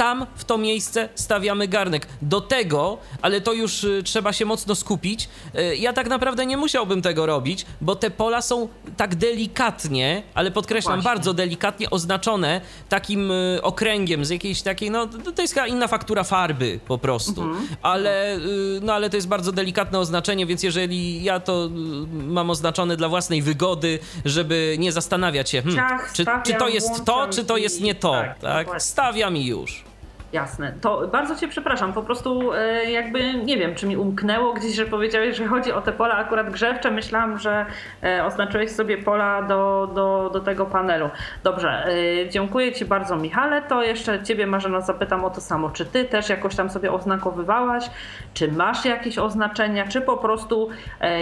[0.00, 2.06] tam w to miejsce stawiamy garnek.
[2.22, 5.28] Do tego, ale to już y, trzeba się mocno skupić.
[5.58, 10.50] y, Ja tak naprawdę nie musiałbym tego robić, bo te pola są tak delikatnie, ale
[10.50, 11.10] podkreślam, Właśnie.
[11.10, 16.24] bardzo delikatnie oznaczone takim y, okręgiem z jakiejś takiej, no to to jest inna faktura
[16.24, 17.42] farby po prostu.
[17.42, 17.68] Mhm.
[17.82, 18.38] Ale,
[18.82, 21.68] no, ale to jest bardzo delikatne oznaczenie, więc jeżeli ja to
[22.10, 27.04] mam oznaczone dla własnej wygody, żeby nie zastanawiać się, hmm, Ciach, czy, czy to jest
[27.04, 28.66] to, czy to jest nie to, tak, tak?
[28.66, 28.80] no.
[28.80, 29.89] Stawiam i już.
[30.32, 30.72] Jasne.
[30.80, 31.92] To bardzo Cię przepraszam.
[31.92, 35.80] Po prostu e, jakby nie wiem, czy mi umknęło gdzieś, że powiedziałeś, że chodzi o
[35.80, 36.90] te pola akurat grzewcze.
[36.90, 37.66] Myślałam, że
[38.02, 41.10] e, oznaczyłeś sobie pola do, do, do tego panelu.
[41.44, 41.86] Dobrze.
[42.24, 43.62] e, Dziękuję Ci bardzo, Michale.
[43.62, 45.70] To jeszcze Ciebie, Marzena, zapytam o to samo.
[45.70, 47.90] Czy Ty też jakoś tam sobie oznakowywałaś?
[48.34, 49.88] Czy masz jakieś oznaczenia?
[49.88, 50.68] Czy po prostu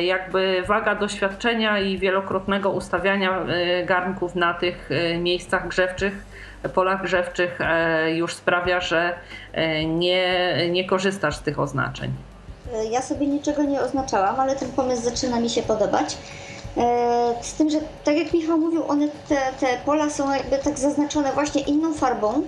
[0.03, 3.39] jakby waga doświadczenia i wielokrotnego ustawiania
[3.87, 6.25] garnków na tych miejscach grzewczych
[6.75, 9.15] polach grzewczych e, już sprawia, że
[9.53, 12.13] e, nie, nie korzystasz z tych oznaczeń.
[12.75, 16.17] E, Ja sobie niczego nie oznaczałam, ale ten pomysł zaczyna mi się podobać.
[17.43, 21.33] Z tym, że tak jak Michał mówił, one te, te pola są jakby tak zaznaczone
[21.33, 22.43] właśnie inną farbą.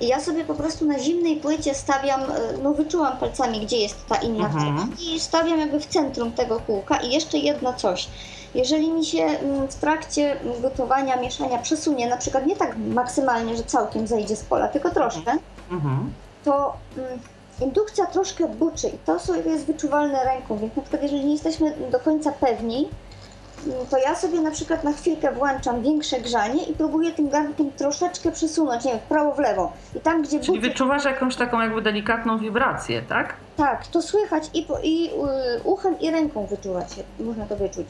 [0.00, 2.20] I ja sobie po prostu na zimnej płycie stawiam,
[2.62, 4.76] no wyczułam palcami, gdzie jest ta inna Mhm.
[4.76, 6.96] farba i stawiam jakby w centrum tego kółka.
[6.96, 8.08] I jeszcze jedno coś.
[8.54, 13.62] Jeżeli mi się mm, w trakcie gotowania, mieszania przesunie, na przykład nie tak maksymalnie, że
[13.62, 15.32] całkiem zejdzie z pola, tylko troszkę,
[15.70, 16.12] Mhm.
[16.44, 17.18] to mm,
[17.60, 22.00] indukcja troszkę buczy i to jest wyczuwalne ręką, więc na przykład jeżeli nie jesteśmy do
[22.00, 22.88] końca pewni,
[23.66, 27.72] mm, to ja sobie na przykład na chwilkę włączam większe grzanie i próbuję tym garnkiem
[27.72, 29.72] troszeczkę przesunąć, nie wiem, w prawo, w lewo.
[29.96, 33.34] I tam, gdzie Czyli buczy, wyczuwasz jakąś taką jakby delikatną wibrację, tak?
[33.56, 35.10] Tak, to słychać i, po, i
[35.58, 36.86] y, uchem, i ręką wyczuwać,
[37.20, 37.86] można to wyczuć.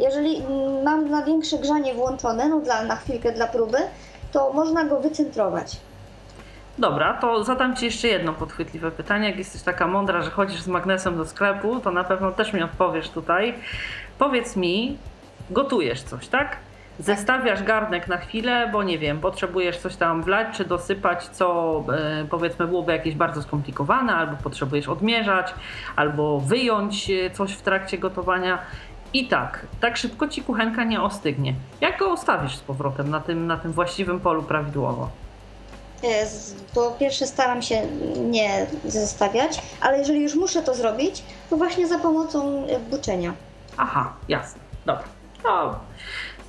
[0.00, 0.42] Jeżeli
[0.84, 3.78] mam na większe grzanie włączone, no dla, na chwilkę dla próby,
[4.32, 5.76] to można go wycentrować.
[6.78, 9.28] Dobra, to zadam Ci jeszcze jedno podchwytliwe pytanie.
[9.28, 12.62] Jak jesteś taka mądra, że chodzisz z magnesem do sklepu, to na pewno też mi
[12.62, 13.54] odpowiesz tutaj.
[14.18, 14.98] Powiedz mi,
[15.50, 16.56] gotujesz coś, tak?
[16.98, 22.24] Zestawiasz garnek na chwilę, bo nie wiem, potrzebujesz coś tam wlać czy dosypać, co e,
[22.30, 25.54] powiedzmy byłoby jakieś bardzo skomplikowane, albo potrzebujesz odmierzać,
[25.96, 28.58] albo wyjąć e, coś w trakcie gotowania.
[29.14, 31.54] I tak, tak szybko ci kuchenka nie ostygnie.
[31.80, 35.08] Jak go ustawisz z powrotem na tym, na tym właściwym polu prawidłowo?
[36.74, 37.86] Po pierwsze staram się
[38.16, 43.32] nie zestawiać, ale jeżeli już muszę to zrobić, to właśnie za pomocą buczenia.
[43.76, 44.60] Aha, jasne.
[44.86, 45.04] Dobra.
[45.44, 45.74] No,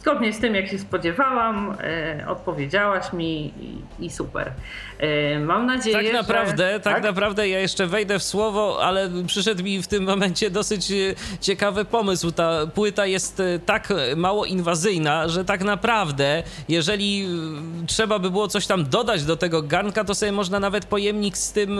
[0.01, 3.53] zgodnie z tym, jak się spodziewałam, e, odpowiedziałaś mi
[3.99, 4.51] i, i super.
[4.99, 6.13] E, mam nadzieję, Tak że...
[6.13, 10.91] naprawdę, tak, naprawdę ja jeszcze wejdę w słowo, ale przyszedł mi w tym momencie dosyć
[10.91, 10.95] e,
[11.41, 12.31] ciekawy pomysł.
[12.31, 17.25] Ta płyta jest e, tak mało inwazyjna, że tak naprawdę, jeżeli
[17.83, 21.37] e, trzeba by było coś tam dodać do tego garnka, to sobie można nawet pojemnik
[21.37, 21.79] z tym,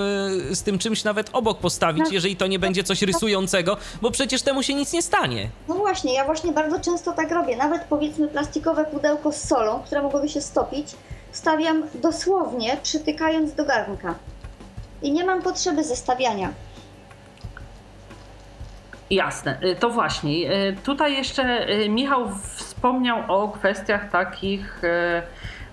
[0.51, 2.13] z tym czymś nawet obok postawić, Tak.
[2.13, 5.49] jeżeli to nie będzie coś rysującego, bo przecież temu się nic nie stanie.
[5.67, 7.57] No właśnie, ja właśnie bardzo często tak robię.
[7.57, 10.88] Nawet powiedzmy plastikowe pudełko z solą, które mogłoby się stopić,
[11.32, 14.16] stawiam dosłownie przytykając do garnka.
[15.01, 16.49] I nie mam potrzeby zestawiania.
[19.12, 20.53] Jasne, Y, to właśnie.
[20.53, 24.82] y, Tutaj jeszcze y, Michał wspomniał o kwestiach takich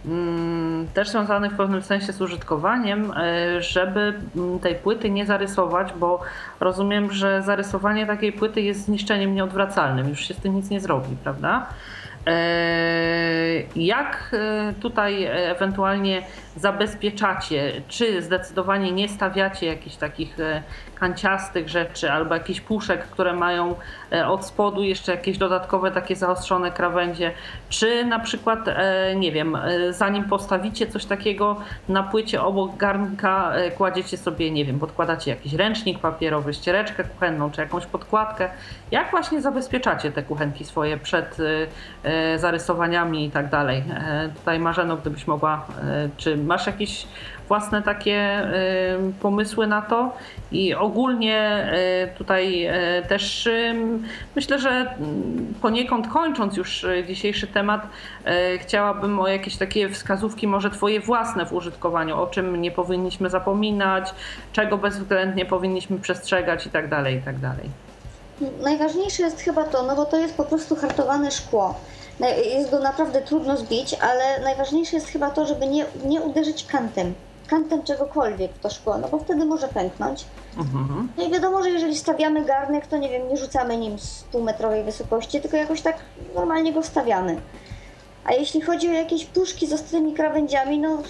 [0.06, 3.12] mm, też związanych w pewnym sensie z użytkowaniem,
[3.58, 6.20] żeby mm, tej płyty nie zarysować, bo
[6.60, 11.16] rozumiem, że zarysowanie takiej płyty jest zniszczeniem nieodwracalnym, już się z tym nic nie zrobi,
[11.24, 11.66] prawda?
[12.26, 16.22] E, Jak e, tutaj ewentualnie
[16.56, 17.72] zabezpieczacie?
[17.88, 20.62] Czy zdecydowanie nie stawiacie jakichś takich e,
[21.00, 23.74] kanciastych rzeczy albo jakichś puszek, które mają
[24.12, 27.32] e, od spodu jeszcze jakieś dodatkowe takie zaostrzone krawędzie?
[27.68, 31.56] Czy na przykład, e, nie wiem, e, zanim postawicie coś takiego
[31.88, 37.60] na płycie obok garnka, kładziecie sobie, nie wiem, podkładacie jakiś ręcznik papierowy, ściereczkę kuchenną czy
[37.60, 38.50] jakąś podkładkę?
[38.90, 41.36] Jak właśnie zabezpieczacie te kuchenki swoje przed
[42.36, 43.84] zarysowaniami i tak dalej?
[44.34, 45.66] Tutaj Marzeno, gdybyś mogła,
[46.16, 47.06] czy masz jakieś
[47.48, 48.52] własne takie e,
[49.20, 50.12] pomysły na to?
[50.52, 53.48] I ogólnie e, tutaj e, też
[54.36, 57.86] myślę, że mm, poniekąd kończąc już dzisiejszy temat,
[58.58, 64.14] chciałabym o jakieś takie wskazówki, może Twoje własne w użytkowaniu, o czym nie powinniśmy zapominać,
[64.52, 67.70] czego bezwzględnie powinniśmy przestrzegać i tak dalej, i tak dalej.
[68.62, 71.74] Najważniejsze jest chyba to, no bo to jest po prostu hartowane szkło.
[72.44, 77.14] Jest go naprawdę trudno zbić, ale najważniejsze jest chyba to, żeby nie, nie uderzyć kantem.
[77.50, 80.24] Kantem czegokolwiek to szkło, no bo wtedy może pęknąć.
[80.58, 81.08] Mhm.
[81.16, 84.84] No i wiadomo, że jeżeli stawiamy garnek, to nie wiem, nie rzucamy nim z półmetrowej
[84.84, 85.96] wysokości, tylko jakoś tak
[86.34, 87.40] normalnie go stawiamy.
[88.24, 91.02] A jeśli chodzi o jakieś puszki z ostrymi krawędziami, no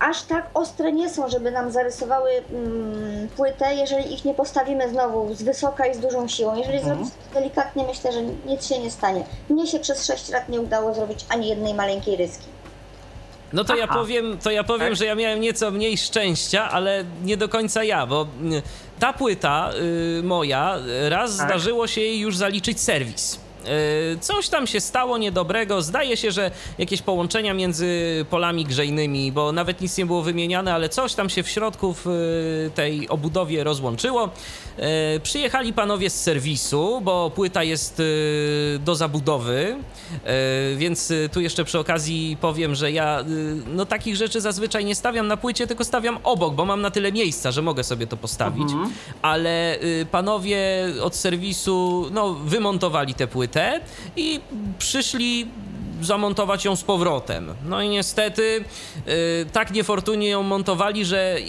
[0.00, 5.34] aż tak ostre nie są, żeby nam zarysowały mm, płytę, jeżeli ich nie postawimy znowu
[5.34, 6.56] z wysoka i z dużą siłą.
[6.56, 6.96] Jeżeli Mhm.
[6.96, 9.24] zrobić to delikatnie, myślę, że nic się nie stanie.
[9.50, 12.44] Mnie się przez 6 lat nie udało zrobić ani jednej maleńkiej ryski.
[13.52, 13.94] No to ja Aha.
[13.94, 14.96] powiem, to ja powiem, Tak.
[14.96, 18.62] że ja miałem nieco mniej szczęścia, ale nie do końca ja, bo mm,
[18.98, 19.70] ta płyta
[20.18, 20.78] y, moja,
[21.08, 21.46] raz Tak.
[21.46, 23.40] zdarzyło się jej już zaliczyć serwis.
[23.66, 25.82] Y, Coś tam się stało niedobrego.
[25.82, 27.86] Zdaje się, że jakieś połączenia między
[28.30, 32.06] polami grzejnymi, bo nawet nic nie było wymieniane, ale coś tam się w środku w
[32.06, 34.24] y, tej obudowie rozłączyło.
[34.26, 38.02] Y, Przyjechali panowie z serwisu, bo płyta jest
[38.80, 39.76] do zabudowy,
[40.76, 43.24] więc tu jeszcze przy okazji powiem, że ja
[43.66, 47.12] no takich rzeczy zazwyczaj nie stawiam na płycie, tylko stawiam obok, bo mam na tyle
[47.12, 48.62] miejsca, że mogę sobie to postawić.
[48.72, 48.92] Mhm.
[49.22, 49.78] Ale
[50.10, 53.55] panowie od serwisu no, wymontowali tę płytę
[54.16, 54.40] i
[54.78, 55.46] przyszli
[56.02, 57.54] zamontować ją z powrotem.
[57.68, 58.64] No i niestety
[59.08, 61.42] y, tak niefortunnie ją montowali, że y,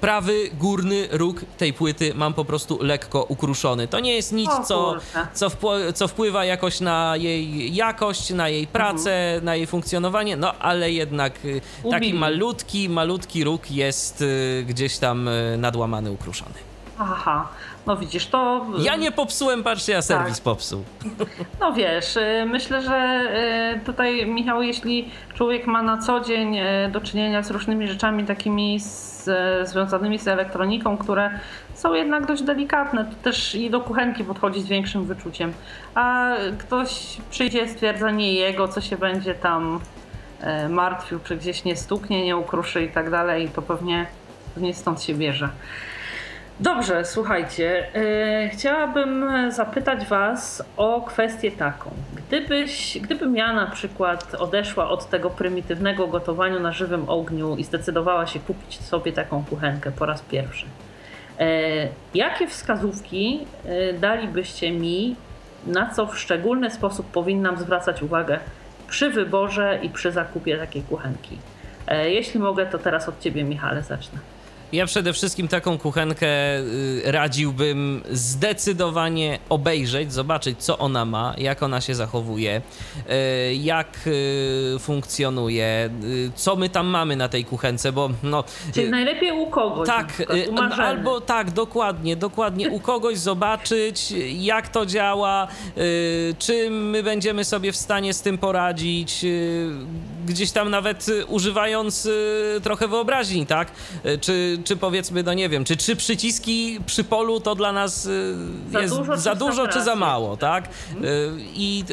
[0.00, 3.88] prawy górny róg tej płyty mam po prostu lekko ukruszony.
[3.88, 4.94] To nie jest nic, co,
[5.34, 9.44] co, wpł- co wpływa jakoś na jej jakość, na jej pracę, Mhm.
[9.44, 12.14] na jej funkcjonowanie, no ale jednak y, taki Ubili.
[12.14, 16.54] malutki, malutki róg jest y, gdzieś tam nadłamany, ukruszony.
[16.98, 17.48] Aha,
[17.90, 18.66] no widzisz, to...
[18.78, 20.44] Ja nie popsułem, patrzcie, a serwis Tak.
[20.44, 20.84] popsuł.
[21.60, 23.20] No wiesz, y, myślę, że
[23.76, 28.24] y, tutaj Michał, jeśli człowiek ma na co dzień y, do czynienia z różnymi rzeczami
[28.24, 29.28] takimi z,
[29.68, 31.30] związanymi z elektroniką, które
[31.74, 35.52] są jednak dość delikatne, to też i do kuchenki podchodzi z większym wyczuciem.
[35.94, 39.80] A ktoś przyjdzie, stwierdza nie jego, co się będzie tam
[40.68, 44.06] martwił, czy gdzieś nie stuknie, nie ukruszy i tak dalej, to pewnie,
[44.54, 45.48] pewnie stąd się bierze.
[46.60, 47.86] Dobrze, słuchajcie.
[47.94, 51.90] Yy, chciałabym zapytać Was o kwestię taką.
[52.14, 58.26] Gdybyś, gdybym ja na przykład odeszła od tego prymitywnego gotowania na żywym ogniu i zdecydowała
[58.26, 60.66] się kupić sobie taką kuchenkę po raz pierwszy,
[61.38, 61.46] yy,
[62.14, 65.16] jakie wskazówki yy, dalibyście mi,
[65.66, 68.38] na co w szczególny sposób powinnam zwracać uwagę
[68.88, 71.38] przy wyborze i przy zakupie takiej kuchenki?
[72.04, 74.18] Jeśli mogę, to teraz od Ciebie, Michale, zacznę.
[74.72, 76.26] Ja przede wszystkim taką kuchenkę
[76.58, 82.62] y, radziłbym zdecydowanie obejrzeć, zobaczyć co ona ma, jak ona się zachowuje,
[83.50, 85.90] y, jak y, funkcjonuje,
[86.34, 88.44] co my tam mamy na tej kuchence, bo no...
[88.74, 89.86] Czyli najlepiej u kogoś.
[89.86, 90.22] Tak,
[90.78, 95.48] albo tak, dokładnie, dokładnie u kogoś zobaczyć, jak to działa,
[96.38, 99.26] czy my będziemy sobie w stanie z tym poradzić,
[100.26, 102.08] gdzieś tam nawet używając
[102.62, 103.72] trochę wyobraźni, tak?
[104.20, 108.34] Czy, czy powiedzmy, no nie wiem, czy trzy przyciski przy polu to dla nas y,
[108.72, 110.68] za jest dużo, za dużo czy za mało, tak?
[110.96, 111.38] Mhm.
[111.40, 111.84] I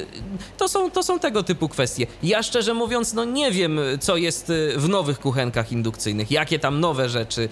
[0.57, 2.07] to są, to są tego typu kwestie.
[2.23, 6.79] Ja szczerze mówiąc, no nie wiem, co jest y, w nowych kuchenkach indukcyjnych, jakie tam
[6.79, 7.49] nowe rzeczy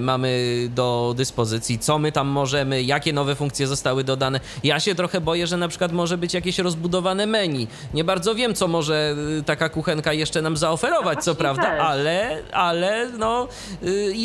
[0.00, 4.40] mamy do dyspozycji, co my tam możemy, jakie nowe funkcje zostały dodane.
[4.64, 7.68] Ja się trochę boję, że na przykład może być jakieś rozbudowane menu.
[7.94, 9.16] Nie bardzo wiem, co może
[9.46, 13.48] taka kuchenka jeszcze nam zaoferować, co prawda, ale, ale no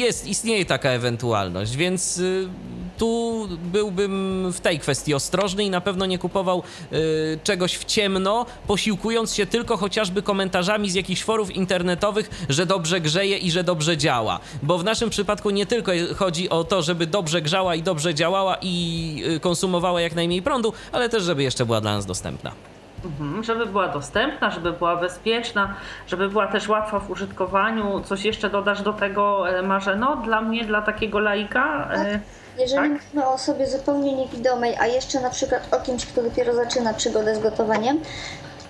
[0.02, 2.50] jest, istnieje taka ewentualność, więc y,
[2.98, 8.46] tu byłbym w tej kwestii ostrożny i na pewno nie kupował y, czegoś w ciemno,
[8.68, 13.98] posiłkując się tylko chociażby komentarzami z jakichś forów internetowych, że dobrze grzeje i że dobrze
[13.98, 14.40] działa.
[14.64, 18.58] Bo w naszym przypadku nie tylko chodzi o to, żeby dobrze grzała i dobrze działała
[18.62, 22.71] i y, konsumowała jak najmniej prądu, ale też żeby jeszcze była dla nas dostępna.
[23.06, 25.76] Mhm, żeby była dostępna, żeby była bezpieczna,
[26.08, 28.02] żeby była też łatwa w użytkowaniu.
[28.02, 30.16] Coś jeszcze dodasz do tego, e, Marzeno?
[30.16, 31.90] Dla mnie, dla takiego laika?
[31.92, 32.22] E, tak.
[32.60, 33.02] Jeżeli tak?
[33.04, 37.36] mówimy o osobie zupełnie niewidomej, a jeszcze na przykład o kimś, kto dopiero zaczyna przygodę
[37.36, 38.00] z gotowaniem,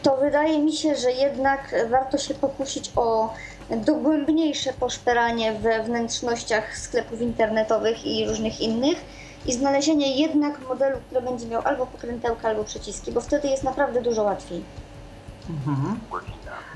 [0.03, 3.33] to wydaje mi się, że jednak warto się pokusić o
[3.69, 8.97] dogłębniejsze poszperanie we wnętrznościach sklepów internetowych i różnych innych
[9.45, 14.01] i znalezienie jednak modelu, który będzie miał albo pokrętełka, albo przyciski, bo wtedy jest naprawdę
[14.01, 14.63] dużo łatwiej.
[15.49, 15.99] Mhm.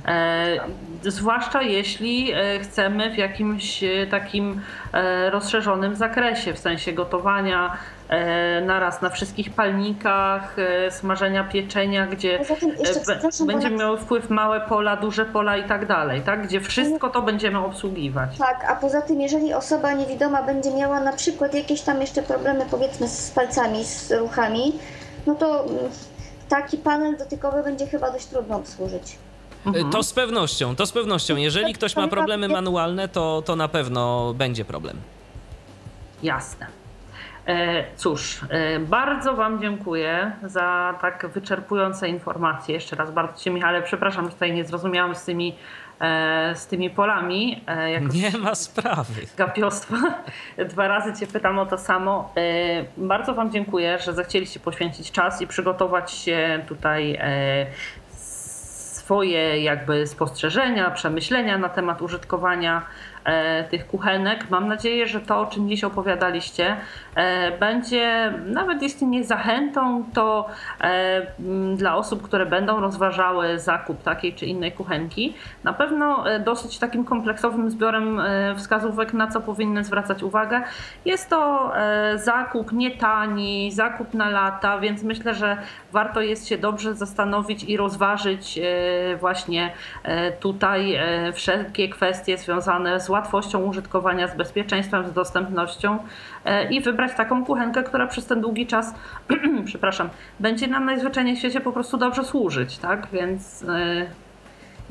[0.08, 0.60] E,
[1.04, 4.62] zwłaszcza jeśli e, chcemy w jakimś e, takim
[5.32, 7.78] rozszerzonym zakresie, w sensie gotowania
[8.66, 10.56] naraz na wszystkich palnikach,
[10.90, 16.48] smażenia pieczenia, gdzie e, będzie miały wpływ małe pola, duże pola i tak dalej, tak?
[16.48, 18.38] Gdzie wszystko to będziemy obsługiwać.
[18.38, 22.66] Tak, a poza tym, jeżeli osoba niewidoma będzie miała na przykład jakieś tam jeszcze problemy,
[22.72, 24.80] powiedzmy, z palcami, z ruchami,
[25.28, 25.78] no to mm,
[26.50, 29.18] taki panel dotykowy będzie chyba dość trudno obsłużyć.
[29.66, 29.90] Mhm.
[29.90, 31.36] To z pewnością, to z pewnością.
[31.36, 34.98] Jeżeli ktoś ma problemy manualne, to, to na pewno będzie problem.
[36.24, 36.68] Jasne.
[37.48, 42.76] E, cóż, e, bardzo Wam dziękuję za tak wyczerpujące informacje.
[42.76, 45.56] Jeszcze raz bardzo Cię, Michale, przepraszam, że tutaj nie zrozumiałam z tymi,
[46.02, 47.64] e, z tymi polami.
[48.14, 49.22] nie ma sprawy.
[49.38, 49.96] Gapiostwa.
[50.70, 52.34] Dwa razy Cię pytam o to samo.
[52.98, 57.20] Bardzo Wam dziękuję, że zechcieliście poświęcić czas i przygotować się tutaj
[59.06, 62.86] swoje jakby spostrzeżenia, przemyślenia na temat użytkowania
[63.72, 64.50] tych kuchenek.
[64.50, 66.78] Mam nadzieję, że to, o czym dziś opowiadaliście,
[67.16, 70.48] e, będzie nawet jeśli nie zachętą, to
[70.82, 71.22] e,
[71.76, 77.70] dla osób, które będą rozważały zakup takiej czy innej kuchenki, na pewno dosyć takim kompleksowym
[77.70, 78.22] zbiorem
[78.58, 80.62] wskazówek, na co powinny zwracać uwagę.
[81.06, 81.72] Jest to
[82.16, 85.58] zakup nie tani, zakup na lata, więc myślę, że
[85.92, 88.60] warto jest się dobrze zastanowić i rozważyć
[89.20, 89.72] właśnie
[90.40, 91.00] tutaj
[91.34, 96.00] wszelkie kwestie związane z łatwością użytkowania, z bezpieczeństwem, z dostępnością
[96.46, 98.94] e, i wybrać taką kuchenkę, która przez ten długi czas,
[99.66, 100.10] przepraszam,
[100.40, 103.08] będzie nam najzwyczajniej w świecie po prostu dobrze służyć, tak?
[103.12, 104.06] Więc e,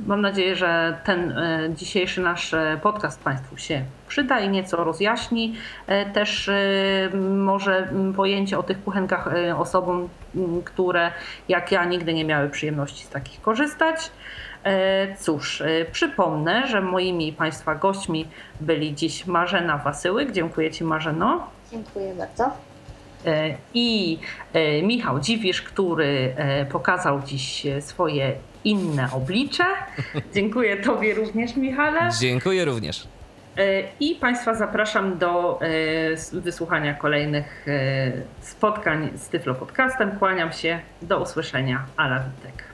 [0.07, 5.55] mam nadzieję, że ten e, dzisiejszy nasz podcast Państwu się przyda i nieco rozjaśni.
[6.13, 6.51] Też
[7.37, 10.09] może pojęcie o tych kuchenkach osobom,
[10.65, 11.13] które
[11.49, 14.11] jak ja nigdy nie miały przyjemności z takich korzystać.
[14.65, 18.29] E, cóż, e, przypomnę, że moimi Państwa gośćmi
[18.61, 20.33] byli dziś Marzena Wasyłyk.
[20.33, 21.47] Dziękuję Ci Marzeno.
[21.71, 22.51] Dziękuję bardzo.
[23.27, 24.19] E, I
[24.83, 26.37] Michał Dziwisz, który
[26.73, 28.33] pokazał dziś swoje
[28.65, 29.65] inne oblicze.
[30.35, 32.01] Dziękuję Tobie również, Michale.
[32.21, 33.09] Dziękuję również.
[34.01, 35.61] I Państwa zapraszam do
[36.33, 37.67] wysłuchania kolejnych
[38.41, 40.19] spotkań z Tyflo Podcastem.
[40.19, 40.81] Kłaniam się.
[41.03, 41.87] Do usłyszenia.
[41.97, 42.74] Ala Witek.